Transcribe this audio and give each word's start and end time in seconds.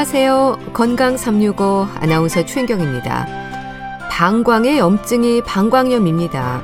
안녕하세요. 0.00 0.58
건강 0.72 1.18
365 1.18 1.86
아나운서 1.96 2.42
최인경입니다. 2.46 3.26
방광의 4.10 4.78
염증이 4.78 5.42
방광염입니다. 5.42 6.62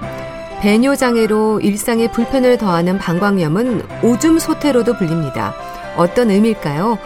배뇨 0.62 0.96
장애로 0.96 1.60
일상에 1.60 2.10
불편을 2.10 2.56
더하는 2.56 2.96
방광염은 2.96 3.82
오줌 4.02 4.38
소태로도 4.38 4.96
불립니다. 4.96 5.52
어떤 5.98 6.30
의미일까요? 6.30 6.96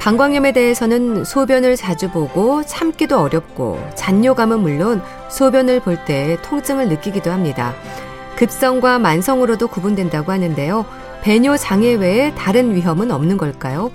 방광염에 0.00 0.50
대해서는 0.50 1.22
소변을 1.22 1.76
자주 1.76 2.10
보고 2.10 2.64
참기도 2.64 3.20
어렵고 3.20 3.78
잔뇨감은 3.94 4.58
물론 4.58 5.00
소변을 5.28 5.82
볼 5.82 6.04
때 6.04 6.36
통증을 6.42 6.88
느끼기도 6.88 7.30
합니다. 7.30 7.74
급성과 8.34 8.98
만성으로도 8.98 9.68
구분된다고 9.68 10.32
하는데요. 10.32 10.84
배뇨 11.22 11.56
장애 11.56 11.94
외에 11.94 12.34
다른 12.34 12.74
위험은 12.74 13.12
없는 13.12 13.36
걸까요? 13.36 13.92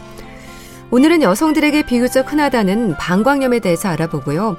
오늘은 0.91 1.23
여성들에게 1.23 1.83
비교적 1.83 2.31
흔하다는 2.31 2.97
방광염에 2.97 3.59
대해서 3.59 3.89
알아보고요. 3.89 4.57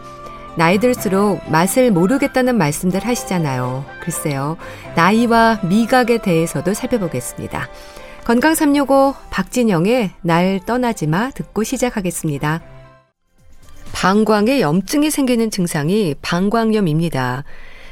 나이 0.56 0.78
들수록 0.78 1.48
맛을 1.50 1.90
모르겠다는 1.90 2.58
말씀들 2.58 3.04
하시잖아요. 3.04 3.84
글쎄요. 4.00 4.56
나이와 4.96 5.60
미각에 5.62 6.18
대해서도 6.18 6.74
살펴보겠습니다. 6.74 7.68
건강 8.24 8.54
365 8.54 9.14
박진영의 9.30 10.10
날 10.22 10.60
떠나지 10.66 11.06
마 11.06 11.30
듣고 11.30 11.62
시작하겠습니다. 11.62 12.60
방광에 13.92 14.60
염증이 14.60 15.10
생기는 15.10 15.50
증상이 15.50 16.16
방광염입니다. 16.22 17.44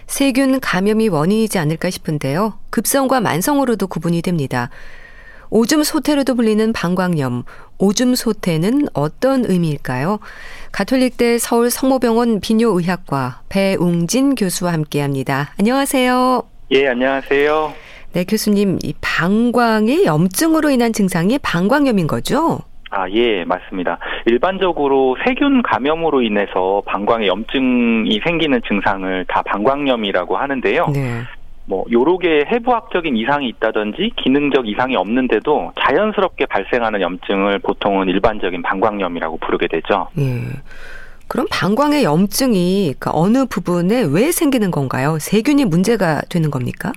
세균 0.07 0.59
감염이 0.61 1.09
원인이지 1.09 1.59
않을까 1.59 1.89
싶은데요. 1.91 2.59
급성과 2.71 3.21
만성으로도 3.21 3.87
구분이 3.87 4.23
됩니다. 4.23 4.71
오줌 5.51 5.83
소태로도 5.85 6.35
불리는 6.35 6.73
방광염. 6.73 7.45
오줌 7.79 8.15
소태는 8.15 8.89
어떤 8.95 9.45
의미일까요? 9.45 10.19
가톨릭대 10.73 11.39
서울 11.39 11.71
성모병원 11.71 12.41
비뇨의학과 12.41 13.43
배웅진 13.49 14.35
교수와 14.35 14.73
함께 14.73 15.01
합니다. 15.01 15.53
안녕하세요. 15.59 16.43
예, 16.73 16.89
안녕하세요. 16.89 17.73
네, 18.13 18.25
교수님. 18.25 18.79
이 18.83 18.95
방광의 19.01 20.05
염증으로 20.07 20.71
인한 20.71 20.93
증상이 20.93 21.39
방광염인 21.39 22.07
거죠? 22.07 22.61
아, 22.91 23.11
예, 23.11 23.45
맞습니다. 23.45 23.99
일반적으로 24.27 25.17
세균 25.27 25.63
감염으로 25.63 26.23
인해서 26.23 26.81
방광에 26.87 27.27
염증이 27.27 28.21
생기는 28.25 28.61
증상을 28.69 29.25
다 29.29 29.43
방광염이라고 29.43 30.37
하는데요. 30.37 30.87
네. 30.95 31.23
뭐 31.67 31.85
여러 31.91 32.19
개의 32.19 32.47
해부학적인 32.47 33.17
이상이 33.17 33.49
있다든지 33.49 34.13
기능적 34.17 34.69
이상이 34.69 34.97
없는데도 34.97 35.73
자연스럽게 35.81 36.47
발생하는 36.47 37.01
염증을 37.01 37.61
보통은 37.61 38.09
일반적인 38.09 38.63
방광염이라고 38.63 39.39
부르게 39.39 39.69
되죠. 39.69 40.09
예. 40.19 40.43
그럼 41.27 41.47
방광의 41.51 42.05
염증이 42.05 42.95
그 42.99 43.11
어느 43.13 43.47
부분에 43.47 44.03
왜 44.11 44.31
생기는 44.31 44.71
건가요? 44.71 45.19
세균이 45.19 45.65
문제가 45.65 46.21
되는 46.29 46.51
겁니까? 46.51 46.93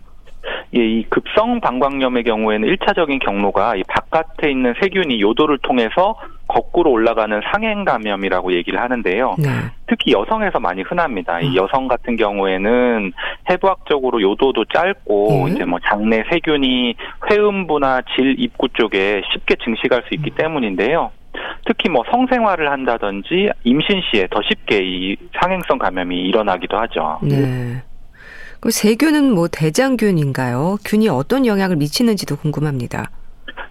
예, 0.78 0.86
이 0.86 1.04
급성 1.10 1.60
방광염의 1.60 2.24
경우에는 2.24 2.70
1차적인 2.70 3.20
경로가 3.26 3.76
이 3.76 3.84
바깥에 3.88 4.52
있는 4.52 4.76
세균이 4.80 5.20
요도를 5.22 5.58
통해서 5.64 6.16
거꾸로 6.48 6.92
올라가는 6.92 7.42
상행 7.52 7.84
감염이라고 7.84 8.54
얘기를 8.54 8.80
하는데요. 8.80 9.36
네. 9.40 9.50
특히 9.88 10.14
여성에서 10.14 10.60
많이 10.60 10.84
흔합니다. 10.84 11.40
음. 11.40 11.44
이 11.44 11.58
여성 11.58 11.88
같은 11.88 12.16
경우에는 12.16 13.12
해부학적으로 13.50 14.22
요도도 14.22 14.66
짧고 14.66 15.46
네. 15.48 15.54
이제 15.54 15.66
뭐 15.66 15.80
장내 15.80 16.24
세균이 16.32 16.96
회음부나 17.30 18.02
질 18.16 18.36
입구 18.38 18.70
쪽에 18.70 19.24
쉽게 19.34 19.56
증식할 19.64 20.04
수 20.08 20.14
있기 20.14 20.32
음. 20.32 20.36
때문인데요. 20.36 21.12
특히 21.66 21.90
뭐 21.90 22.04
성생활을 22.10 22.70
한다든지 22.72 23.50
임신 23.64 24.02
시에 24.10 24.28
더 24.30 24.42
쉽게 24.42 24.80
이 24.84 25.16
상행성 25.40 25.78
감염이 25.78 26.16
일어나기도 26.16 26.78
하죠. 26.78 27.20
네. 27.24 27.82
그 28.60 28.72
세균은 28.72 29.34
뭐 29.34 29.48
대장균인가요? 29.48 30.78
균이 30.86 31.10
어떤 31.10 31.46
영향을 31.46 31.76
미치는지도 31.76 32.38
궁금합니다. 32.38 33.10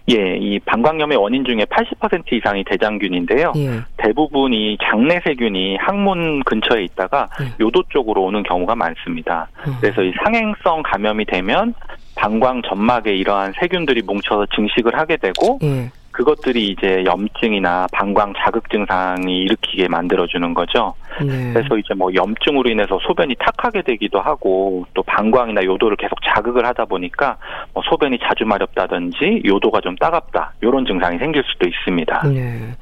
예, 0.09 0.37
이 0.37 0.61
방광염의 0.61 1.19
원인 1.19 1.45
중에 1.45 1.65
80% 1.65 2.33
이상이 2.33 2.63
대장균인데요. 2.65 3.53
예. 3.57 3.81
대부분 3.97 4.53
이 4.55 4.79
장내 4.81 5.21
세균이 5.25 5.79
항문 5.81 6.45
근처에 6.45 6.85
있다가 6.85 7.29
예. 7.41 7.53
요도 7.59 7.85
쪽으로 7.89 8.23
오는 8.23 8.45
경우가 8.45 8.77
많습니다. 8.77 9.49
음. 9.67 9.75
그래서 9.81 10.03
이 10.03 10.13
상행성 10.23 10.85
감염이 10.85 11.25
되면 11.25 11.75
방광 12.15 12.63
점막에 12.63 13.17
이러한 13.17 13.55
세균들이 13.59 14.03
뭉쳐서 14.03 14.47
증식을 14.55 14.97
하게 14.97 15.17
되고 15.17 15.59
예. 15.65 15.91
그것들이 16.17 16.69
이제 16.69 17.05
염증이나 17.05 17.89
방광 17.93 18.33
자극 18.39 18.71
증상이 18.71 19.43
일으키게 19.43 19.87
만들어주는 19.89 20.55
거죠. 20.55 20.95
네. 21.21 21.53
그래서 21.53 21.77
이제 21.77 21.93
뭐 21.95 22.09
염증으로 22.15 22.71
인해서 22.71 22.99
소변이 23.07 23.35
탁하게 23.39 23.83
되기도 23.83 24.19
하고 24.21 24.87
또 24.95 25.03
방광이나 25.03 25.63
요도를 25.65 25.99
계속 25.99 26.19
자극을 26.23 26.65
하다 26.65 26.87
보니까 26.87 27.37
뭐 27.75 27.83
소변이 27.91 28.19
자주 28.23 28.47
마렵다든지 28.47 29.43
요도가 29.45 29.83
좀 29.83 29.95
따갑다 29.97 30.55
이런 30.63 30.87
증상이 30.87 31.19
생길 31.19 31.43
수도 31.45 31.69
있습니다. 31.69 32.29
네. 32.29 32.75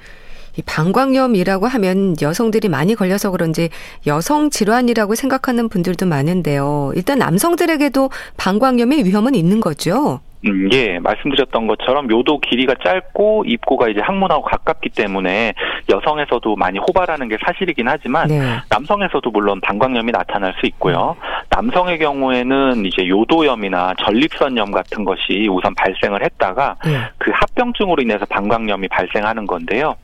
이 0.56 0.62
방광염이라고 0.64 1.66
하면 1.66 2.14
여성들이 2.22 2.68
많이 2.68 2.94
걸려서 2.94 3.32
그런지 3.32 3.68
여성 4.06 4.50
질환이라고 4.50 5.16
생각하는 5.16 5.68
분들도 5.68 6.06
많은데요. 6.06 6.92
일단 6.94 7.18
남성들에게도 7.18 8.10
방광염의 8.36 9.04
위험은 9.04 9.34
있는 9.34 9.58
거죠. 9.58 10.20
음, 10.46 10.68
예, 10.72 10.98
말씀드렸던 10.98 11.66
것처럼 11.66 12.10
요도 12.10 12.40
길이가 12.40 12.74
짧고 12.82 13.44
입구가 13.46 13.88
이제 13.88 14.00
항문하고 14.00 14.42
가깝기 14.42 14.90
때문에 14.90 15.54
여성에서도 15.88 16.56
많이 16.56 16.78
호발하는 16.78 17.28
게 17.28 17.38
사실이긴 17.44 17.88
하지만 17.88 18.28
네. 18.28 18.40
남성에서도 18.68 19.30
물론 19.30 19.60
방광염이 19.60 20.12
나타날 20.12 20.54
수 20.60 20.66
있고요. 20.66 21.16
남성의 21.50 21.98
경우에는 21.98 22.84
이제 22.84 23.08
요도염이나 23.08 23.94
전립선염 24.04 24.72
같은 24.72 25.04
것이 25.04 25.48
우선 25.50 25.74
발생을 25.74 26.22
했다가 26.24 26.76
네. 26.84 26.98
그 27.18 27.30
합병증으로 27.32 28.02
인해서 28.02 28.26
방광염이 28.26 28.88
발생하는 28.88 29.46
건데요. 29.46 29.96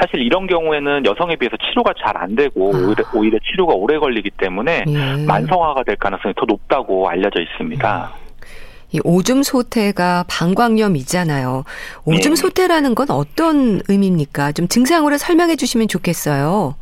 사실 0.00 0.22
이런 0.22 0.46
경우에는 0.46 1.04
여성에 1.04 1.36
비해서 1.36 1.56
치료가 1.56 1.92
잘 2.02 2.10
안 2.20 2.34
되고 2.34 2.72
아. 2.74 2.78
오히려, 2.78 3.04
오히려, 3.14 3.38
치료가 3.38 3.72
오래 3.74 3.98
걸리기 3.98 4.30
때문에 4.30 4.84
예. 4.86 5.26
만성화가 5.26 5.84
될 5.84 5.96
가능성이 5.96 6.34
더 6.34 6.44
높다고 6.44 7.08
알려져 7.08 7.40
있습니다. 7.40 8.10
음. 8.12 8.29
이 8.92 9.00
오줌 9.04 9.42
소태가 9.42 10.24
방광염이잖아요. 10.28 11.64
오줌 12.04 12.34
네. 12.34 12.36
소태라는 12.36 12.94
건 12.94 13.10
어떤 13.10 13.80
의미입니까? 13.88 14.52
좀 14.52 14.68
증상으로 14.68 15.16
설명해 15.16 15.56
주시면 15.56 15.88
좋겠어요. 15.88 16.74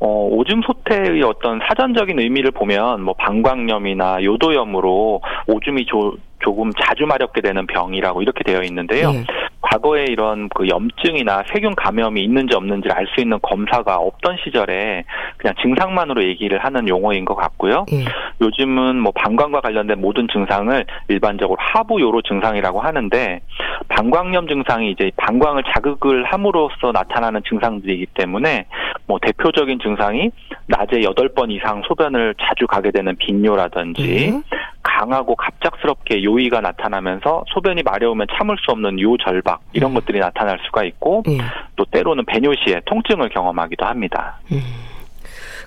어, 0.00 0.28
오줌 0.30 0.62
소태의 0.66 1.22
어떤 1.22 1.60
사전적인 1.68 2.18
의미를 2.18 2.50
보면 2.50 3.02
뭐 3.02 3.14
방광염이나 3.14 4.24
요도염으로 4.24 5.20
오줌이 5.46 5.84
조, 5.84 6.16
조금 6.38 6.72
자주 6.80 7.04
마렵게 7.04 7.42
되는 7.42 7.66
병이라고 7.66 8.22
이렇게 8.22 8.42
되어 8.42 8.62
있는데요. 8.62 9.12
네. 9.12 9.24
과거에 9.60 10.04
이런 10.08 10.48
그 10.48 10.68
염증이나 10.68 11.44
세균 11.52 11.74
감염이 11.74 12.22
있는지 12.22 12.56
없는지를 12.56 12.96
알수 12.96 13.20
있는 13.20 13.38
검사가 13.42 13.96
없던 13.96 14.38
시절에 14.44 15.04
그냥 15.36 15.54
증상만으로 15.62 16.24
얘기를 16.24 16.58
하는 16.58 16.88
용어인 16.88 17.24
것 17.24 17.34
같고요. 17.34 17.84
예. 17.92 18.04
요즘은 18.40 19.00
뭐 19.00 19.12
방광과 19.12 19.60
관련된 19.60 20.00
모든 20.00 20.26
증상을 20.32 20.86
일반적으로 21.08 21.58
하부 21.60 22.00
요로 22.00 22.22
증상이라고 22.22 22.80
하는데 22.80 23.40
방광염 23.88 24.48
증상이 24.48 24.92
이제 24.92 25.10
방광을 25.16 25.64
자극을 25.74 26.24
함으로써 26.24 26.92
나타나는 26.92 27.42
증상들이기 27.48 28.06
때문에 28.14 28.66
뭐 29.06 29.18
대표적인 29.20 29.78
증상이 29.80 30.30
낮에 30.66 31.02
여덟 31.02 31.28
번 31.28 31.50
이상 31.50 31.82
소변을 31.86 32.34
자주 32.40 32.66
가게 32.66 32.90
되는 32.90 33.14
빈뇨라든지 33.16 34.02
예. 34.02 34.40
강하고 34.82 35.36
갑작스럽게 35.36 36.24
요의가 36.24 36.60
나타나면서 36.60 37.44
소변이 37.52 37.82
마려우면 37.82 38.26
참을 38.36 38.56
수 38.64 38.70
없는 38.70 38.98
요절박 38.98 39.60
이런 39.72 39.90
음. 39.90 39.94
것들이 39.94 40.18
나타날 40.18 40.58
수가 40.66 40.84
있고 40.84 41.22
음. 41.28 41.38
또 41.76 41.84
때로는 41.84 42.24
배뇨 42.26 42.52
시에 42.54 42.80
통증을 42.86 43.28
경험하기도 43.28 43.84
합니다. 43.84 44.40
음. 44.52 44.60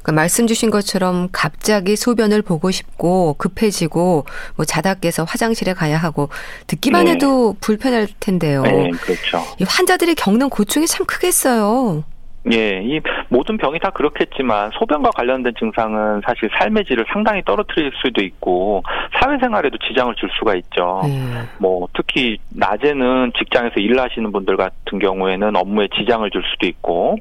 그 0.04 0.12
말씀 0.12 0.48
주신 0.48 0.70
것처럼 0.70 1.30
갑자기 1.32 1.96
소변을 1.96 2.42
보고 2.42 2.72
싶고 2.72 3.36
급해지고 3.38 4.26
뭐 4.58 4.66
자다 4.66 4.96
깨서 4.96 5.24
화장실에 5.24 5.74
가야 5.74 5.98
하고 5.98 6.30
듣기만 6.68 7.06
네. 7.06 7.12
해도 7.12 7.56
불편할 7.62 8.08
텐데요. 8.20 8.64
네, 8.64 8.90
그렇죠. 8.92 9.42
환자들이 9.66 10.16
겪는 10.16 10.50
고충이 10.50 10.88
참 10.88 11.06
크겠어요. 11.06 12.04
예, 12.52 12.82
이 12.84 13.00
모든 13.30 13.58
병이 13.58 13.80
다 13.80 13.90
그렇겠지만 13.92 14.72
소변과 14.74 15.12
관련된 15.12 15.54
증상은 15.58 16.22
사실 16.26 16.50
삶의 16.58 16.86
질을 16.86 17.06
상당히 17.12 17.42
떨어뜨릴 17.44 17.92
수도 18.02 18.22
있고 18.22 18.84
사회생활에도 19.22 19.78
지장을 19.78 20.14
줄 20.16 20.30
수가 20.38 20.56
있죠. 20.56 21.02
음. 21.06 21.48
뭐 21.58 21.88
특히 21.94 22.38
낮에는 22.50 23.32
직장에서 23.38 23.76
일을 23.78 24.00
하시는 24.00 24.30
분들 24.32 24.58
같은 24.58 25.00
경우에는 25.00 25.56
업무에 25.56 25.88
지장을 25.96 26.30
줄 26.32 26.44
수도 26.52 26.68
있고 26.68 27.18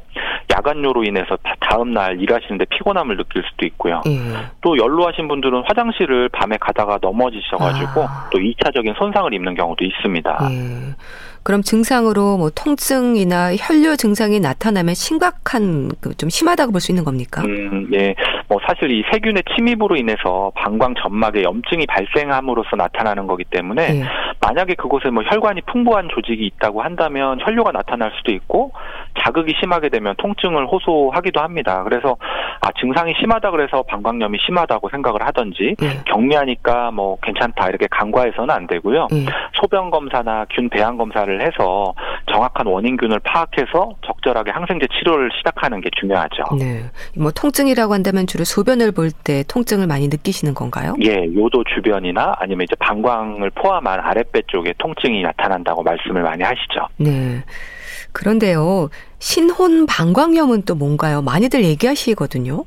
야간요로 0.50 1.04
인해서 1.04 1.38
다음 1.60 1.94
날 1.94 2.20
일하시는데 2.20 2.64
피곤함을 2.66 3.16
느낄 3.16 3.44
수도 3.48 3.64
있고요. 3.66 4.02
음. 4.06 4.34
또 4.60 4.76
연로하신 4.76 5.28
분들은 5.28 5.62
화장실을 5.66 6.30
밤에 6.30 6.56
가다가 6.60 6.98
넘어지셔가지고 7.00 8.02
아. 8.02 8.28
또 8.32 8.38
2차적인 8.38 8.96
손상을 8.98 9.32
입는 9.32 9.54
경우도 9.54 9.84
있습니다. 9.84 10.48
음. 10.48 10.94
그럼 11.42 11.62
증상으로 11.62 12.36
뭐 12.38 12.50
통증이나 12.54 13.56
혈뇨 13.56 13.96
증상이 13.96 14.38
나타나면 14.40 14.94
심각한 14.94 15.90
그 16.00 16.12
좀 16.16 16.28
심하다고 16.30 16.70
볼 16.72 16.80
수 16.80 16.92
있는 16.92 17.04
겁니까? 17.04 17.42
음, 17.42 17.88
예. 17.94 18.14
뭐 18.52 18.60
사실 18.66 18.90
이 18.90 19.02
세균의 19.10 19.44
침입으로 19.56 19.96
인해서 19.96 20.52
방광 20.56 20.94
점막에 20.96 21.42
염증이 21.42 21.86
발생함으로써 21.86 22.76
나타나는 22.76 23.26
거기 23.26 23.44
때문에 23.44 24.00
예. 24.00 24.04
만약에 24.42 24.74
그곳에 24.74 25.08
뭐 25.08 25.22
혈관이 25.22 25.62
풍부한 25.62 26.10
조직이 26.12 26.44
있다고 26.46 26.82
한다면 26.82 27.38
혈뇨가 27.40 27.72
나타날 27.72 28.12
수도 28.18 28.30
있고 28.32 28.72
자극이 29.24 29.54
심하게 29.58 29.88
되면 29.88 30.14
통증을 30.18 30.66
호소하기도 30.66 31.40
합니다. 31.40 31.82
그래서 31.84 32.16
아 32.60 32.68
증상이 32.78 33.14
심하다 33.18 33.50
그래서 33.52 33.82
방광염이 33.84 34.38
심하다고 34.44 34.90
생각을 34.90 35.24
하든지 35.26 35.76
예. 35.80 36.02
경미하니까 36.04 36.90
뭐 36.90 37.16
괜찮다 37.22 37.68
이렇게 37.68 37.86
간과해서는 37.90 38.50
안 38.50 38.66
되고요. 38.66 39.08
예. 39.12 39.24
소변 39.54 39.90
검사나 39.90 40.44
균 40.50 40.68
배양 40.68 40.98
검사를 40.98 41.40
해서 41.40 41.94
정확한 42.30 42.66
원인균을 42.66 43.20
파악해서 43.20 43.94
적절하게 44.04 44.50
항생제 44.50 44.88
치료를 44.98 45.30
시작하는 45.38 45.80
게 45.80 45.88
중요하죠. 45.98 46.44
네. 46.58 46.82
뭐 47.16 47.30
통증이라고 47.30 47.94
한다면 47.94 48.26
주로 48.26 48.41
소변을 48.44 48.92
볼 48.92 49.10
때 49.24 49.44
통증을 49.46 49.86
많이 49.86 50.08
느끼시는 50.08 50.54
건가요? 50.54 50.94
예, 51.02 51.24
요도 51.34 51.64
주변이나 51.74 52.34
아니면 52.38 52.64
이제 52.64 52.74
방광을 52.78 53.50
포함한 53.50 54.00
아랫배 54.00 54.42
쪽에 54.48 54.72
통증이 54.78 55.22
나타난다고 55.22 55.82
말씀을 55.82 56.22
많이 56.22 56.42
하시죠. 56.42 56.88
네. 56.96 57.44
그런데요, 58.12 58.90
신혼 59.18 59.86
방광염은 59.86 60.62
또 60.62 60.74
뭔가요? 60.74 61.22
많이들 61.22 61.64
얘기하시거든요. 61.64 62.64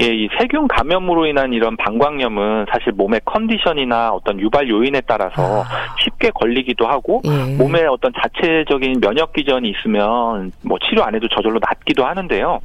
예, 0.00 0.06
이 0.06 0.28
세균 0.38 0.68
감염으로 0.68 1.26
인한 1.26 1.52
이런 1.52 1.76
방광염은 1.76 2.66
사실 2.70 2.92
몸의 2.92 3.20
컨디션이나 3.24 4.10
어떤 4.10 4.40
유발 4.40 4.68
요인에 4.68 5.02
따라서 5.06 5.62
아. 5.62 5.94
쉽게 6.00 6.30
걸리기도 6.30 6.86
하고 6.86 7.20
예. 7.24 7.56
몸에 7.56 7.84
어떤 7.84 8.12
자체적인 8.12 9.00
면역 9.00 9.32
기전이 9.32 9.68
있으면 9.70 10.52
뭐 10.62 10.78
치료 10.78 11.04
안 11.04 11.14
해도 11.14 11.28
저절로 11.28 11.60
낫기도 11.60 12.06
하는데요. 12.06 12.60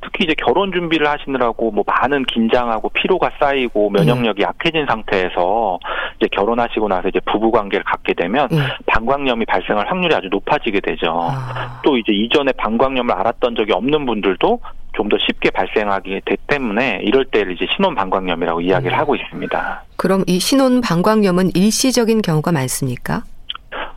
특히 0.00 0.24
이제 0.24 0.34
결혼 0.34 0.72
준비를 0.72 1.08
하시느라고 1.08 1.70
뭐 1.70 1.84
많은 1.86 2.24
긴장하고 2.24 2.88
피로가 2.90 3.30
쌓이고 3.38 3.90
면역력이 3.90 4.42
예. 4.42 4.44
약해진 4.44 4.84
상태에서 4.86 5.78
이제 6.16 6.28
결혼하시고 6.32 6.88
나서 6.88 7.08
이제 7.08 7.20
부부 7.20 7.50
관계를 7.50 7.84
갖게 7.84 8.14
되면 8.14 8.48
예. 8.52 8.56
방광염이 8.86 9.44
발생할 9.46 9.88
확률이 9.88 10.14
아주 10.14 10.28
높아지게 10.30 10.80
되죠. 10.80 11.30
아. 11.30 11.80
또 11.84 11.96
이제 11.96 12.12
이전에 12.12 12.52
방광염을 12.52 13.14
알았던 13.14 13.54
적이 13.54 13.72
없는 13.72 14.06
분들도 14.06 14.60
좀 14.96 15.04
더 15.08 15.18
쉽게 15.18 15.50
발생하기 15.50 16.22
때문에 16.46 17.00
이럴 17.02 17.24
때 17.26 17.40
이제 17.42 17.66
신혼 17.76 17.94
방광염이라고 17.94 18.60
이야기를 18.62 18.96
음. 18.96 18.98
하고 18.98 19.14
있습니다. 19.14 19.82
그럼 19.96 20.24
이 20.26 20.38
신혼 20.40 20.80
방광염은 20.80 21.50
일시적인 21.54 22.22
경우가 22.22 22.52
많습니까? 22.52 23.22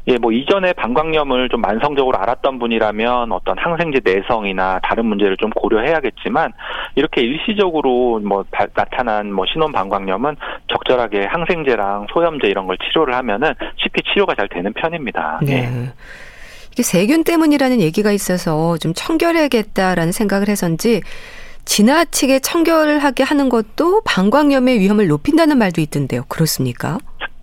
예, 0.10 0.18
뭐 0.18 0.32
이전에 0.32 0.72
방광염을 0.74 1.50
좀 1.50 1.60
만성적으로 1.62 2.18
알았던 2.18 2.60
분이라면 2.60 3.32
어떤 3.32 3.58
항생제 3.58 4.00
내성이나 4.04 4.80
다른 4.82 5.06
문제를 5.06 5.36
좀 5.36 5.50
고려해야겠지만 5.50 6.54
이렇게 6.96 7.22
일시적으로 7.22 8.20
뭐 8.20 8.46
바, 8.50 8.68
나타난 8.68 9.34
뭐 9.34 9.46
신혼 9.46 9.74
방광염은 9.74 10.38
적절하게 10.68 11.26
항생제랑 11.26 12.08
소염제 12.14 12.48
이런 12.48 12.68
걸 12.68 12.78
치료를 12.78 13.14
하면은 13.16 13.54
쉽게 13.76 14.02
치료가 14.14 14.34
잘 14.36 14.48
되는 14.48 14.72
편입니다. 14.74 15.40
네. 15.44 15.64
예. 15.64 15.94
세균 16.84 17.24
때문이라는 17.24 17.82
얘기가 17.82 18.12
있어서 18.12 18.78
좀 18.78 18.94
청결해야겠다라는 18.94 20.12
생각을 20.12 20.50
해서인지 20.50 21.02
지나치게 21.66 22.40
청결하게 22.40 23.24
하는 23.24 23.50
것도 23.50 24.02
방광염의 24.06 24.80
위험을 24.80 25.08
높인다는 25.08 25.58
말도 25.58 25.82
있던데요. 25.82 26.24
그렇습니까? 26.30 26.98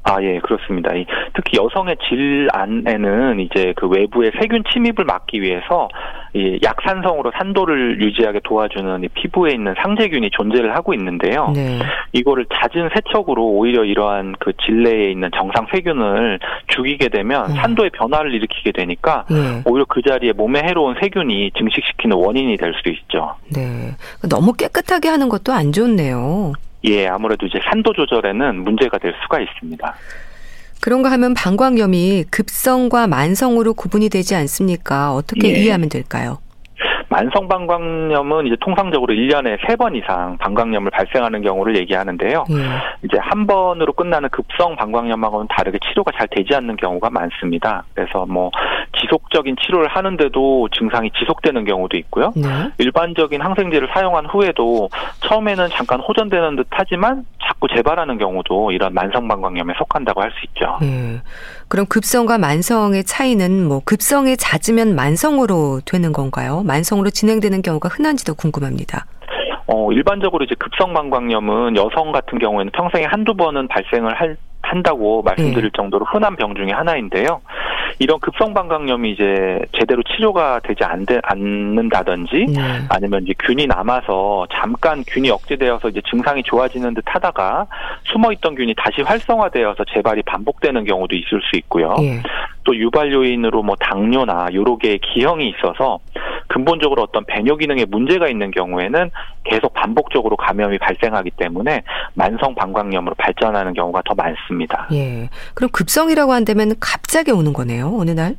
아, 0.05 0.23
예, 0.23 0.39
그렇습니다. 0.39 0.91
특히 1.35 1.59
여성의 1.59 1.97
질 2.09 2.49
안에는 2.53 3.41
이제 3.41 3.73
그 3.77 3.89
외부의 3.89 4.33
세균 4.39 4.63
침입을 4.71 5.05
막기 5.07 5.41
위해서 5.41 5.89
이 6.35 6.59
약산성으로 6.63 7.33
산도를 7.37 8.03
유지하게 8.03 8.41
도와주는 8.45 9.05
이 9.05 9.09
피부에 9.09 9.53
있는 9.53 9.75
상재균이 9.83 10.31
존재를 10.31 10.77
하고 10.77 10.93
있는데요. 10.93 11.53
네. 11.55 11.79
이거를 12.13 12.45
잦은 12.53 12.91
세척으로 12.95 13.47
오히려 13.47 13.85
이러한 13.85 14.35
그 14.41 14.53
질내에 14.65 15.11
있는 15.11 15.31
정상 15.35 15.67
세균을 15.73 16.39
죽이게 16.69 17.09
되면 17.09 17.49
네. 17.49 17.55
산도의 17.55 17.91
변화를 17.91 18.35
일으키게 18.35 18.73
되니까 18.73 19.25
네. 19.31 19.63
오히려 19.65 19.87
그 19.89 20.03
자리에 20.03 20.33
몸에 20.33 20.61
해로운 20.65 20.97
세균이 21.01 21.53
증식시키는 21.57 22.17
원인이 22.17 22.57
될 22.59 22.75
수도 22.77 22.91
있죠. 22.91 23.37
네. 23.55 23.93
너무 24.29 24.53
깨끗하게 24.53 25.09
하는 25.09 25.31
것도 25.31 25.53
안 25.53 25.73
좋네요. 25.73 26.53
예, 26.85 27.07
아무래도 27.09 27.47
이제 27.47 27.59
산도 27.71 27.93
조절에는 27.93 28.63
문제가 28.63 28.99
될 28.99 29.15
수가 29.23 29.41
있습니다. 29.41 29.95
그런가 30.81 31.11
하면 31.13 31.33
방광염이 31.35 32.25
급성과 32.31 33.07
만성으로 33.07 33.73
구분이 33.75 34.11
되지 34.11 34.35
않습니까? 34.35 35.15
어떻게 35.15 35.49
예. 35.49 35.53
이해하면 35.61 35.89
될까요? 35.89 36.39
만성 37.09 37.47
방광염은 37.49 38.47
이제 38.47 38.57
통상적으로 38.61 39.15
1년에 39.15 39.59
3번 39.61 39.97
이상 39.97 40.37
방광염을 40.39 40.91
발생하는 40.91 41.43
경우를 41.43 41.77
얘기하는데요. 41.77 42.45
예. 42.51 42.55
이제 43.05 43.19
한 43.21 43.47
번으로 43.47 43.93
끝나는 43.93 44.29
급성 44.31 44.75
방광염하고는 44.77 45.47
다르게 45.49 45.79
치료가 45.89 46.11
잘 46.19 46.27
되지 46.29 46.55
않는 46.55 46.77
경우가 46.77 47.11
많습니다. 47.11 47.85
그래서 47.95 48.27
뭐 48.27 48.51
지속적인 49.05 49.57
치료를 49.61 49.89
하는데도 49.89 50.69
증상이 50.77 51.11
지속되는 51.19 51.65
경우도 51.65 51.97
있고요. 51.99 52.33
네. 52.35 52.49
일반적인 52.79 53.41
항생제를 53.41 53.89
사용한 53.93 54.27
후에도 54.27 54.89
처음에는 55.21 55.69
잠깐 55.71 56.01
호전되는 56.01 56.57
듯 56.57 56.67
하지만 56.71 57.25
자꾸 57.47 57.69
재발하는 57.69 58.19
경우도 58.19 58.73
이런 58.73 58.95
만성 58.95 59.29
방광염에 59.29 59.75
속한다고 59.79 60.23
할 60.23 60.31
수 60.35 60.47
있죠. 60.49 60.79
네. 60.81 61.21
그럼 61.69 61.87
급성과 61.87 62.39
만성의 62.39 63.05
차이는 63.05 63.69
뭐 63.69 63.81
급성이 63.85 64.37
잦으면 64.37 64.97
만성으로 64.97 65.81
되는 65.85 66.13
건가요? 66.13 66.63
만성으로 66.67 67.11
진행되는 67.11 67.63
경우가 67.63 67.89
흔한지도 67.89 68.35
궁금합니다. 68.35 69.07
어, 69.67 69.93
일반적으로 69.93 70.45
이제 70.45 70.55
급성 70.59 70.93
방광염은 70.93 71.77
여성 71.77 72.13
같은 72.13 72.39
경우에는 72.39 72.71
평생에 72.73 73.05
한두 73.05 73.35
번은 73.35 73.69
발생을 73.69 74.15
할 74.15 74.37
한다고 74.65 75.23
말씀드릴 75.23 75.71
네. 75.71 75.77
정도로 75.77 76.05
흔한 76.07 76.37
병 76.37 76.55
중에 76.55 76.73
하나인데요. 76.73 77.41
이런 77.99 78.19
급성 78.19 78.55
방광염이 78.55 79.13
이제 79.13 79.61
제대로 79.73 80.03
치료가 80.03 80.61
되지 80.61 80.83
않, 80.85 81.07
않는다든지 81.23 82.47
네. 82.49 82.61
아니면 82.89 83.23
이제 83.23 83.35
균이 83.39 83.67
남아서 83.67 84.47
잠깐 84.53 85.05
균이 85.07 85.31
억제되어서 85.31 85.91
이제 85.91 86.01
증상이 86.11 86.43
좋아지는 86.43 86.95
듯 86.95 87.05
하다가 87.07 87.67
숨어 88.05 88.33
있던 88.33 88.55
균이 88.55 88.75
다시 88.77 89.03
활성화되어서 89.03 89.85
재발이 89.93 90.23
반복되는 90.23 90.85
경우도 90.85 91.15
있을 91.15 91.41
수 91.43 91.57
있고요. 91.57 91.95
네. 91.99 92.21
또 92.65 92.75
유발 92.75 93.13
요인으로 93.13 93.63
뭐 93.63 93.77
당뇨나 93.77 94.49
개의 94.81 94.99
기형이 94.99 95.51
있어서 95.51 95.99
근본적으로 96.49 97.03
어떤 97.03 97.25
배뇨 97.25 97.57
기능에 97.57 97.85
문제가 97.85 98.29
있는 98.29 98.51
경우에는 98.51 99.11
계속 99.45 99.73
반복적으로 99.75 100.37
감염이 100.37 100.79
발생하기 100.79 101.33
때문에 101.33 101.83
만성 102.15 102.55
방광염으로 102.55 103.15
발전하는 103.17 103.75
경우가 103.75 104.03
더 104.05 104.15
많습니다. 104.15 104.54
예. 104.93 105.29
그럼 105.55 105.71
급성이라고 105.71 106.33
한다면 106.33 106.75
갑자기 106.81 107.31
오는 107.31 107.53
거네요, 107.53 107.95
어느 107.99 108.11
날? 108.11 108.37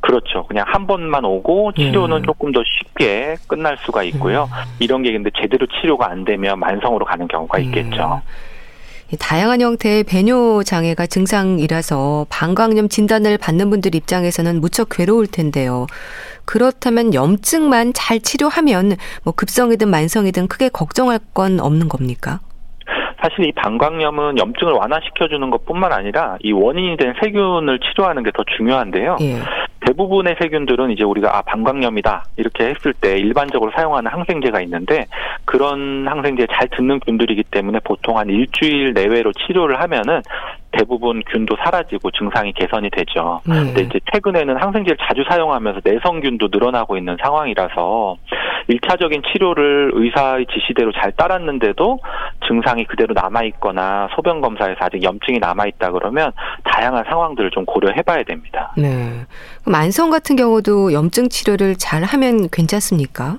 그렇죠. 0.00 0.44
그냥 0.48 0.64
한 0.66 0.86
번만 0.86 1.24
오고 1.24 1.72
치료는 1.74 2.18
예. 2.18 2.22
조금 2.22 2.52
더 2.52 2.60
쉽게 2.64 3.36
끝날 3.46 3.76
수가 3.78 4.02
있고요. 4.04 4.48
예. 4.52 4.84
이런 4.84 5.02
게 5.02 5.12
근데 5.12 5.30
제대로 5.40 5.66
치료가 5.66 6.10
안 6.10 6.24
되면 6.24 6.58
만성으로 6.58 7.04
가는 7.04 7.28
경우가 7.28 7.60
예. 7.60 7.64
있겠죠. 7.64 8.20
다양한 9.18 9.60
형태의 9.60 10.04
배뇨 10.04 10.62
장애가 10.62 11.06
증상이라서 11.06 12.26
방광염 12.30 12.88
진단을 12.88 13.36
받는 13.36 13.68
분들 13.70 13.94
입장에서는 13.94 14.60
무척 14.60 14.88
괴로울 14.90 15.26
텐데요. 15.26 15.86
그렇다면 16.46 17.12
염증만 17.14 17.92
잘 17.94 18.20
치료하면 18.20 18.96
뭐 19.22 19.34
급성이든 19.34 19.88
만성이든 19.88 20.48
크게 20.48 20.70
걱정할 20.70 21.20
건 21.34 21.60
없는 21.60 21.88
겁니까? 21.88 22.40
사실 23.22 23.46
이 23.46 23.52
방광염은 23.52 24.38
염증을 24.38 24.72
완화시켜주는 24.72 25.48
것뿐만 25.50 25.92
아니라 25.92 26.36
이 26.40 26.52
원인이 26.52 26.96
된 26.96 27.14
세균을 27.22 27.78
치료하는 27.78 28.24
게 28.24 28.32
더 28.32 28.42
중요한데요. 28.56 29.16
예. 29.20 29.34
대부분의 29.86 30.36
세균들은 30.40 30.90
이제 30.90 31.04
우리가 31.04 31.36
아 31.36 31.42
방광염이다 31.42 32.24
이렇게 32.36 32.68
했을 32.68 32.94
때 32.94 33.18
일반적으로 33.18 33.72
사용하는 33.74 34.10
항생제가 34.10 34.60
있는데 34.62 35.06
그런 35.44 36.06
항생제에 36.08 36.46
잘 36.52 36.68
듣는 36.68 37.00
균들이기 37.00 37.44
때문에 37.50 37.80
보통 37.84 38.18
한 38.18 38.28
일주일 38.28 38.94
내외로 38.94 39.32
치료를 39.32 39.80
하면은 39.80 40.22
대부분 40.72 41.22
균도 41.30 41.56
사라지고 41.62 42.10
증상이 42.10 42.52
개선이 42.52 42.90
되죠. 42.90 43.40
네. 43.44 43.54
근데 43.54 43.82
이제 43.82 44.00
최근에는 44.12 44.56
항생제를 44.56 44.96
자주 45.06 45.24
사용하면서 45.28 45.80
내성균도 45.84 46.48
늘어나고 46.50 46.96
있는 46.96 47.16
상황이라서 47.22 48.16
일차적인 48.68 49.22
치료를 49.32 49.92
의사의 49.94 50.46
지시대로 50.46 50.92
잘 50.92 51.12
따랐는데도 51.12 51.98
증상이 52.46 52.84
그대로 52.84 53.14
남아 53.14 53.42
있거나 53.44 54.08
소변 54.14 54.40
검사에서 54.40 54.78
아직 54.80 55.02
염증이 55.02 55.38
남아 55.38 55.66
있다 55.66 55.92
그러면 55.92 56.32
다양한 56.64 57.04
상황들을 57.08 57.50
좀 57.50 57.64
고려해 57.64 58.02
봐야 58.02 58.22
됩니다. 58.22 58.72
네. 58.76 59.24
만성 59.66 60.10
같은 60.10 60.36
경우도 60.36 60.92
염증 60.92 61.28
치료를 61.28 61.76
잘 61.76 62.02
하면 62.02 62.48
괜찮습니까? 62.50 63.38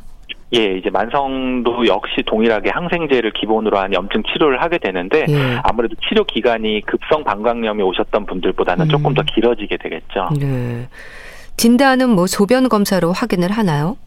예, 0.56 0.78
이제 0.78 0.90
만성도 0.92 1.86
역시 1.88 2.22
동일하게 2.26 2.70
항생제를 2.70 3.32
기본으로 3.32 3.78
한 3.80 3.92
염증 3.94 4.22
치료를 4.24 4.62
하게 4.62 4.78
되는데 4.78 5.26
예. 5.28 5.60
아무래도 5.64 5.96
치료 6.08 6.24
기간이 6.24 6.82
급성 6.82 7.24
방광염이 7.24 7.82
오셨던 7.82 8.26
분들보다는 8.28 8.86
음. 8.86 8.90
조금 8.90 9.14
더 9.14 9.24
길어지게 9.24 9.78
되겠죠. 9.78 10.30
네. 10.40 10.88
진단은 11.58 12.10
뭐 12.10 12.28
소변 12.28 12.70
검사로 12.70 13.12
확인을 13.12 13.52
하나요? 13.52 13.98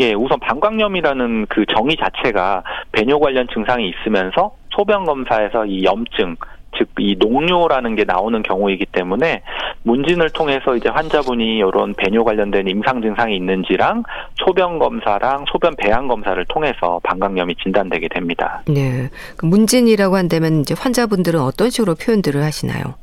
예, 0.00 0.12
우선 0.12 0.38
방광염이라는 0.40 1.46
그 1.48 1.64
정의 1.66 1.96
자체가 1.96 2.62
배뇨 2.92 3.18
관련 3.18 3.46
증상이 3.52 3.88
있으면서 3.88 4.54
소변 4.70 5.04
검사에서 5.04 5.64
이 5.64 5.84
염증 5.84 6.36
즉 6.76 6.92
이 7.02 7.16
농뇨라는 7.18 7.96
게 7.96 8.04
나오는 8.04 8.42
경우이기 8.42 8.86
때문에 8.86 9.42
문진을 9.82 10.30
통해서 10.30 10.76
이제 10.76 10.88
환자분이 10.88 11.58
이런 11.58 11.94
배뇨 11.94 12.22
관련된 12.22 12.68
임상 12.68 13.02
증상이 13.02 13.34
있는지랑 13.36 14.04
소변 14.36 14.78
검사랑 14.78 15.44
소변 15.50 15.74
배양 15.76 16.06
검사를 16.06 16.42
통해서 16.46 17.00
방광염이 17.02 17.56
진단되게 17.56 18.08
됩니다. 18.08 18.62
네. 18.68 19.08
그 19.36 19.46
문진이라고 19.46 20.16
한다면 20.16 20.60
이제 20.60 20.74
환자분들은 20.78 21.40
어떤 21.40 21.70
식으로 21.70 21.96
표현들을 21.96 22.40
하시나요? 22.42 22.94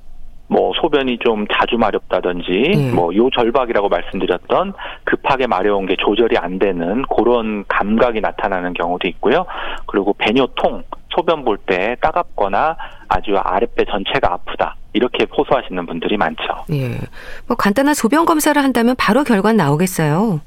뭐 0.47 0.71
소변이 0.81 1.19
좀 1.19 1.45
자주 1.53 1.77
마렵다든지 1.77 2.73
음. 2.75 2.95
뭐요 2.95 3.29
절박이라고 3.29 3.89
말씀드렸던 3.89 4.73
급하게 5.03 5.45
마려운 5.45 5.85
게 5.85 5.95
조절이 5.97 6.37
안 6.37 6.57
되는 6.57 7.03
그런 7.15 7.65
감각이 7.67 8.21
나타나는 8.21 8.73
경우도 8.73 9.07
있고요. 9.09 9.45
그리고 9.85 10.13
배뇨통 10.17 10.83
소변 11.19 11.43
볼 11.43 11.57
때 11.65 11.97
따갑거나 12.01 12.77
아주 13.09 13.35
아랫배 13.37 13.83
전체가 13.85 14.31
아프다. 14.33 14.75
이렇게 14.93 15.25
호소하시는 15.37 15.85
분들이 15.85 16.15
많죠. 16.17 16.43
예. 16.71 16.97
뭐 17.47 17.57
간단한 17.57 17.93
소변 17.93 18.25
검사를 18.25 18.59
한다면 18.61 18.95
바로 18.97 19.23
결과 19.23 19.51
나오겠어요. 19.51 20.39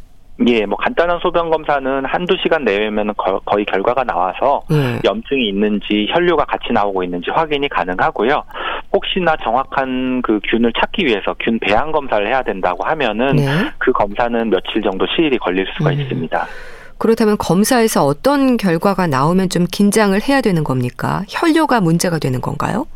예, 0.49 0.65
뭐 0.65 0.77
간단한 0.79 1.19
소변 1.21 1.51
검사는 1.51 2.05
한두 2.07 2.37
시간 2.43 2.65
내외면 2.65 3.13
거의 3.45 3.67
결과가 3.67 4.03
나와서 4.05 4.63
예. 4.73 4.99
염증이 5.05 5.47
있는지 5.49 6.09
혈류가 6.11 6.47
같이 6.47 6.73
나오고 6.73 7.05
있는지 7.05 7.31
확인이 7.31 7.69
가능하고요. 7.69 8.43
혹시나 8.95 9.37
정확한 9.45 10.23
그 10.23 10.41
균을 10.49 10.73
찾기 10.73 11.05
위해서 11.05 11.35
균 11.39 11.59
배양 11.61 11.93
검사를 11.93 12.27
해야 12.27 12.43
된다고 12.43 12.83
하면은 12.85 13.37
네. 13.37 13.45
그 13.79 13.93
검사는 13.93 14.49
며칠 14.51 14.83
정도 14.83 15.07
시일이 15.15 15.37
걸릴 15.39 15.67
수가 15.77 15.91
음. 15.91 16.01
있습니다. 16.01 16.47
그렇다면 17.03 17.37
검사에서 17.37 18.05
어떤 18.05 18.57
결과가 18.57 19.09
나오면 19.09 19.49
좀 19.49 19.67
긴장을 19.69 20.17
해야 20.23 20.41
되는 20.41 20.63
겁니까? 20.63 21.23
혈류가 21.29 21.81
문제가 21.81 22.21
되는 22.21 22.41
건가요? 22.41 22.87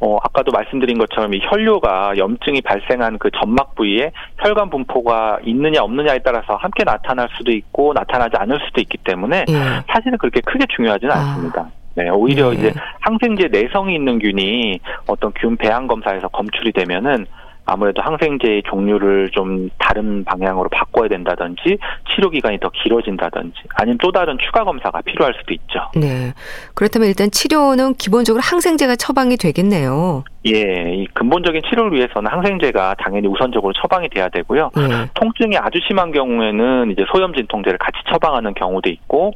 어, 0.00 0.16
아까도 0.24 0.50
말씀드린 0.50 0.98
것처럼 0.98 1.32
이 1.34 1.40
혈류가 1.44 2.18
염증이 2.18 2.62
발생한 2.62 3.18
그 3.20 3.30
점막 3.40 3.76
부위에 3.76 4.10
혈관 4.38 4.70
분포가 4.70 5.38
있느냐 5.44 5.84
없느냐에 5.84 6.18
따라서 6.24 6.56
함께 6.56 6.82
나타날 6.82 7.28
수도 7.38 7.52
있고 7.52 7.92
나타나지 7.92 8.36
않을 8.36 8.58
수도 8.66 8.80
있기 8.80 8.98
때문에 9.04 9.44
예. 9.48 9.54
사실은 9.86 10.18
그렇게 10.18 10.40
크게 10.40 10.64
중요하지는 10.74 11.14
아. 11.14 11.18
않습니다. 11.18 11.70
네, 11.94 12.08
오히려 12.08 12.50
예. 12.50 12.54
이제 12.54 12.74
항생제 13.02 13.50
내성이 13.52 13.94
있는 13.94 14.18
균이 14.18 14.80
어떤 15.06 15.32
균 15.34 15.56
배양 15.56 15.86
검사에서 15.86 16.26
검출이 16.26 16.72
되면은 16.72 17.24
아무래도 17.68 18.00
항생제의 18.00 18.62
종류를 18.66 19.30
좀 19.30 19.68
다른 19.78 20.24
방향으로 20.24 20.70
바꿔야 20.70 21.06
된다든지 21.08 21.78
치료 22.10 22.30
기간이 22.30 22.58
더 22.60 22.70
길어진다든지 22.70 23.54
아니면 23.74 23.98
또 24.02 24.10
다른 24.10 24.38
추가 24.38 24.64
검사가 24.64 25.02
필요할 25.02 25.34
수도 25.38 25.52
있죠. 25.52 25.80
네. 25.94 26.32
그렇다면 26.74 27.08
일단 27.08 27.30
치료는 27.30 27.94
기본적으로 27.94 28.40
항생제가 28.42 28.96
처방이 28.96 29.36
되겠네요. 29.36 30.24
예, 30.54 30.94
이 30.94 31.06
근본적인 31.14 31.62
치료를 31.68 31.92
위해서는 31.92 32.30
항생제가 32.30 32.96
당연히 32.98 33.28
우선적으로 33.28 33.72
처방이 33.74 34.08
돼야 34.08 34.28
되고요. 34.28 34.70
예. 34.78 35.08
통증이 35.14 35.56
아주 35.56 35.78
심한 35.86 36.12
경우에는 36.12 36.90
이제 36.92 37.04
소염 37.12 37.34
진통제를 37.34 37.78
같이 37.78 37.98
처방하는 38.10 38.54
경우도 38.54 38.88
있고 38.90 39.32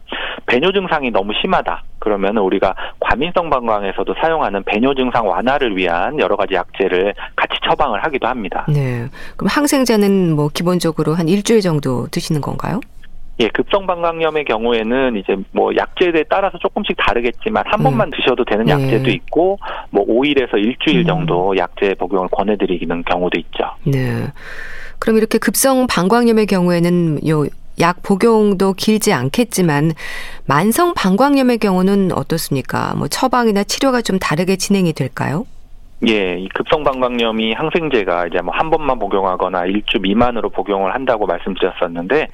배뇨 0.47 0.73
증상이 0.73 1.11
너무 1.11 1.33
심하다. 1.41 1.83
그러면 1.99 2.37
우리가 2.39 2.75
과민성 3.01 3.49
방광에서도 3.49 4.15
사용하는 4.21 4.65
배뇨 4.65 4.95
증상 4.95 5.29
완화를 5.29 5.77
위한 5.77 6.19
여러 6.19 6.37
가지 6.37 6.55
약제를 6.55 7.15
같이 7.37 7.55
처방을 7.65 8.03
하기도 8.05 8.27
합니다. 8.27 8.67
네. 8.69 9.07
그럼 9.37 9.49
항생제는 9.49 10.35
뭐 10.35 10.49
기본적으로 10.53 11.15
한 11.15 11.29
일주일 11.29 11.61
정도 11.61 12.09
드시는 12.09 12.41
건가요? 12.41 12.81
예, 13.43 13.49
급성 13.49 13.87
방광염의 13.87 14.45
경우에는 14.45 15.17
이제 15.17 15.37
뭐 15.51 15.75
약제에 15.75 16.25
따라서 16.31 16.59
조금씩 16.59 16.97
다르겠지만 16.97 17.65
한 17.67 17.81
음. 17.81 17.85
번만 17.85 18.11
드셔도 18.11 18.45
되는 18.45 18.65
네. 18.67 18.73
약제도 18.73 19.11
있고 19.11 19.59
뭐 19.91 20.07
5일에서 20.07 20.55
일주일 20.55 21.01
음. 21.01 21.07
정도 21.07 21.57
약제 21.57 21.95
복용을 21.99 22.29
권해드리는 22.31 23.03
경우도 23.05 23.39
있죠. 23.41 23.65
네. 23.85 24.29
그럼 25.01 25.17
이렇게 25.17 25.39
급성 25.39 25.89
방광염의 25.89 26.47
경우에는 26.47 27.27
요약 27.27 28.03
복용도 28.05 28.75
길지 28.75 29.13
않겠지만 29.13 29.93
만성 30.47 30.95
방광염의 30.95 31.59
경우는 31.59 32.13
어떻습니까? 32.13 32.95
뭐 32.97 33.09
처방이나 33.09 33.65
치료가 33.65 34.03
좀 34.03 34.21
다르게 34.21 34.55
진행이 34.55 34.93
될까요? 34.93 35.45
예, 36.09 36.37
이 36.37 36.49
급성 36.49 36.83
방광염이 36.83 37.53
항생제가 37.53 38.27
이제 38.27 38.41
뭐 38.41 38.53
한 38.53 38.71
번만 38.71 38.99
복용하거나 38.99 39.67
일주 39.67 39.99
미만으로 40.01 40.49
복용을 40.51 40.95
한다고 40.95 41.27
말씀드렸었는데 41.27 42.27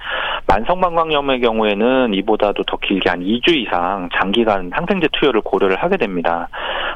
만성 0.46 0.80
방광염의 0.80 1.40
경우에는 1.40 2.14
이보다도 2.14 2.62
더 2.64 2.76
길게 2.78 3.10
한 3.10 3.20
2주 3.20 3.54
이상 3.56 4.08
장기간 4.18 4.70
항생제 4.72 5.08
투여를 5.12 5.42
고려를 5.42 5.76
하게 5.76 5.96
됩니다. 5.98 6.48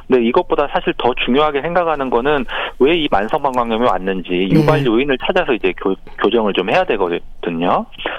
근데 0.08 0.24
이것보다 0.24 0.68
사실 0.72 0.92
더 0.98 1.12
중요하게 1.24 1.60
생각하는 1.62 2.08
거는 2.10 2.44
왜 2.78 2.92
이 3.02 3.08
만성 3.10 3.42
방광염이 3.42 3.84
왔는지 3.86 4.30
네. 4.30 4.48
유발 4.50 4.84
요인을 4.84 5.18
찾아서 5.18 5.52
이제 5.52 5.72
교, 5.80 5.94
교정을 6.22 6.52
좀 6.52 6.70
해야 6.70 6.84
되거든요. 6.84 7.20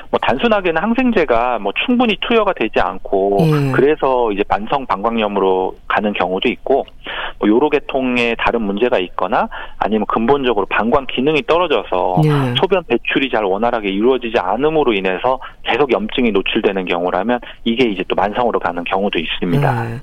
뭐 0.10 0.20
단순하게는 0.22 0.82
항생제가 0.82 1.60
뭐 1.60 1.72
충분히 1.86 2.16
투여가 2.22 2.54
되지 2.54 2.80
않고 2.80 3.38
네. 3.40 3.72
그래서 3.72 4.32
이제 4.32 4.44
만성 4.48 4.86
방광염으로 4.86 5.76
가는 5.88 6.14
경우도 6.14 6.50
있고 6.50 6.86
뭐 7.40 7.50
요로 7.50 7.70
계통의 7.70 8.36
다른 8.38 8.62
문제가 8.62 9.00
있거나 9.00 9.50
아니면 9.78 10.06
근본적으로 10.08 10.66
방광 10.68 11.08
기능이 11.08 11.42
떨어져서 11.44 12.22
네. 12.24 12.54
소변 12.60 12.84
배출이 12.84 13.30
잘 13.32 13.44
원활하게 13.44 13.90
이루어지지 13.90 14.38
않음으로 14.38 14.94
인해서 14.94 15.40
계속 15.64 15.92
염증이 15.92 16.32
노출되는 16.32 16.86
경우라면 16.86 17.40
이게 17.64 17.90
이제 17.90 18.04
또 18.08 18.16
만성으로 18.16 18.60
가는 18.60 18.84
경우도 18.84 19.20
있습니다. 19.20 19.84
네. 19.84 19.96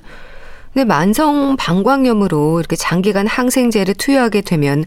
근데 0.73 0.85
만성 0.85 1.57
방광염으로 1.57 2.59
이렇게 2.59 2.75
장기간 2.75 3.27
항생제를 3.27 3.93
투여하게 3.95 4.41
되면 4.41 4.85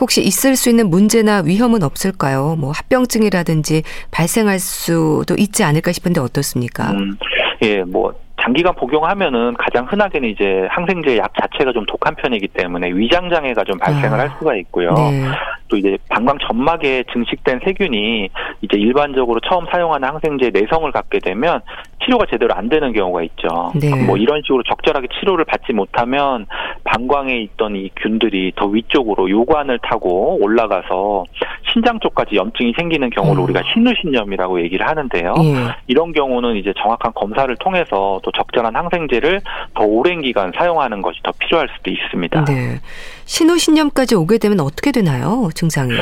혹시 0.00 0.22
있을 0.22 0.54
수 0.54 0.70
있는 0.70 0.90
문제나 0.90 1.42
위험은 1.44 1.82
없을까요? 1.82 2.56
뭐 2.58 2.70
합병증이라든지 2.70 3.82
발생할 4.12 4.60
수도 4.60 5.34
있지 5.36 5.64
않을까 5.64 5.92
싶은데 5.92 6.20
어떻습니까? 6.20 6.92
음, 6.92 7.16
예, 7.62 7.82
뭐 7.82 8.14
장기간 8.44 8.74
복용하면은 8.74 9.54
가장 9.54 9.86
흔하게는 9.86 10.28
이제 10.28 10.66
항생제 10.70 11.16
약 11.16 11.32
자체가 11.40 11.72
좀 11.72 11.86
독한 11.86 12.14
편이기 12.14 12.48
때문에 12.48 12.90
위장 12.92 13.30
장애가 13.30 13.64
좀 13.64 13.78
발생을 13.78 14.18
아, 14.20 14.22
할 14.24 14.30
수가 14.38 14.54
있고요. 14.56 14.92
네. 14.92 15.24
또 15.68 15.78
이제 15.78 15.96
방광 16.10 16.36
점막에 16.46 17.04
증식된 17.12 17.60
세균이 17.64 18.28
이제 18.60 18.76
일반적으로 18.76 19.40
처음 19.40 19.64
사용하는 19.72 20.06
항생제 20.06 20.50
내성을 20.52 20.90
갖게 20.92 21.20
되면 21.20 21.62
치료가 22.04 22.26
제대로 22.30 22.54
안 22.54 22.68
되는 22.68 22.92
경우가 22.92 23.22
있죠. 23.22 23.72
네. 23.80 24.04
뭐 24.04 24.18
이런 24.18 24.42
식으로 24.42 24.62
적절하게 24.64 25.08
치료를 25.18 25.46
받지 25.46 25.72
못하면 25.72 26.46
방광에 26.84 27.38
있던 27.38 27.76
이 27.76 27.90
균들이 27.96 28.52
더 28.56 28.66
위쪽으로 28.66 29.30
요관을 29.30 29.78
타고 29.78 30.36
올라가서 30.42 31.24
신장 31.72 31.98
쪽까지 32.00 32.36
염증이 32.36 32.74
생기는 32.76 33.08
경우를 33.08 33.40
음. 33.40 33.44
우리가 33.44 33.62
신우신염이라고 33.72 34.60
얘기를 34.62 34.86
하는데요. 34.86 35.34
예. 35.38 35.54
이런 35.86 36.12
경우는 36.12 36.56
이제 36.56 36.74
정확한 36.76 37.12
검사를 37.14 37.54
통해서 37.56 38.20
또 38.22 38.30
적절한 38.36 38.74
항생제를 38.74 39.40
더 39.74 39.84
오랜 39.84 40.22
기간 40.22 40.52
사용하는 40.56 41.02
것이 41.02 41.20
더 41.22 41.32
필요할 41.38 41.68
수도 41.76 41.90
있습니다. 41.90 42.44
네. 42.44 42.80
신우신염까지 43.24 44.14
오게 44.14 44.38
되면 44.38 44.60
어떻게 44.60 44.92
되나요? 44.92 45.50
증상이? 45.54 45.92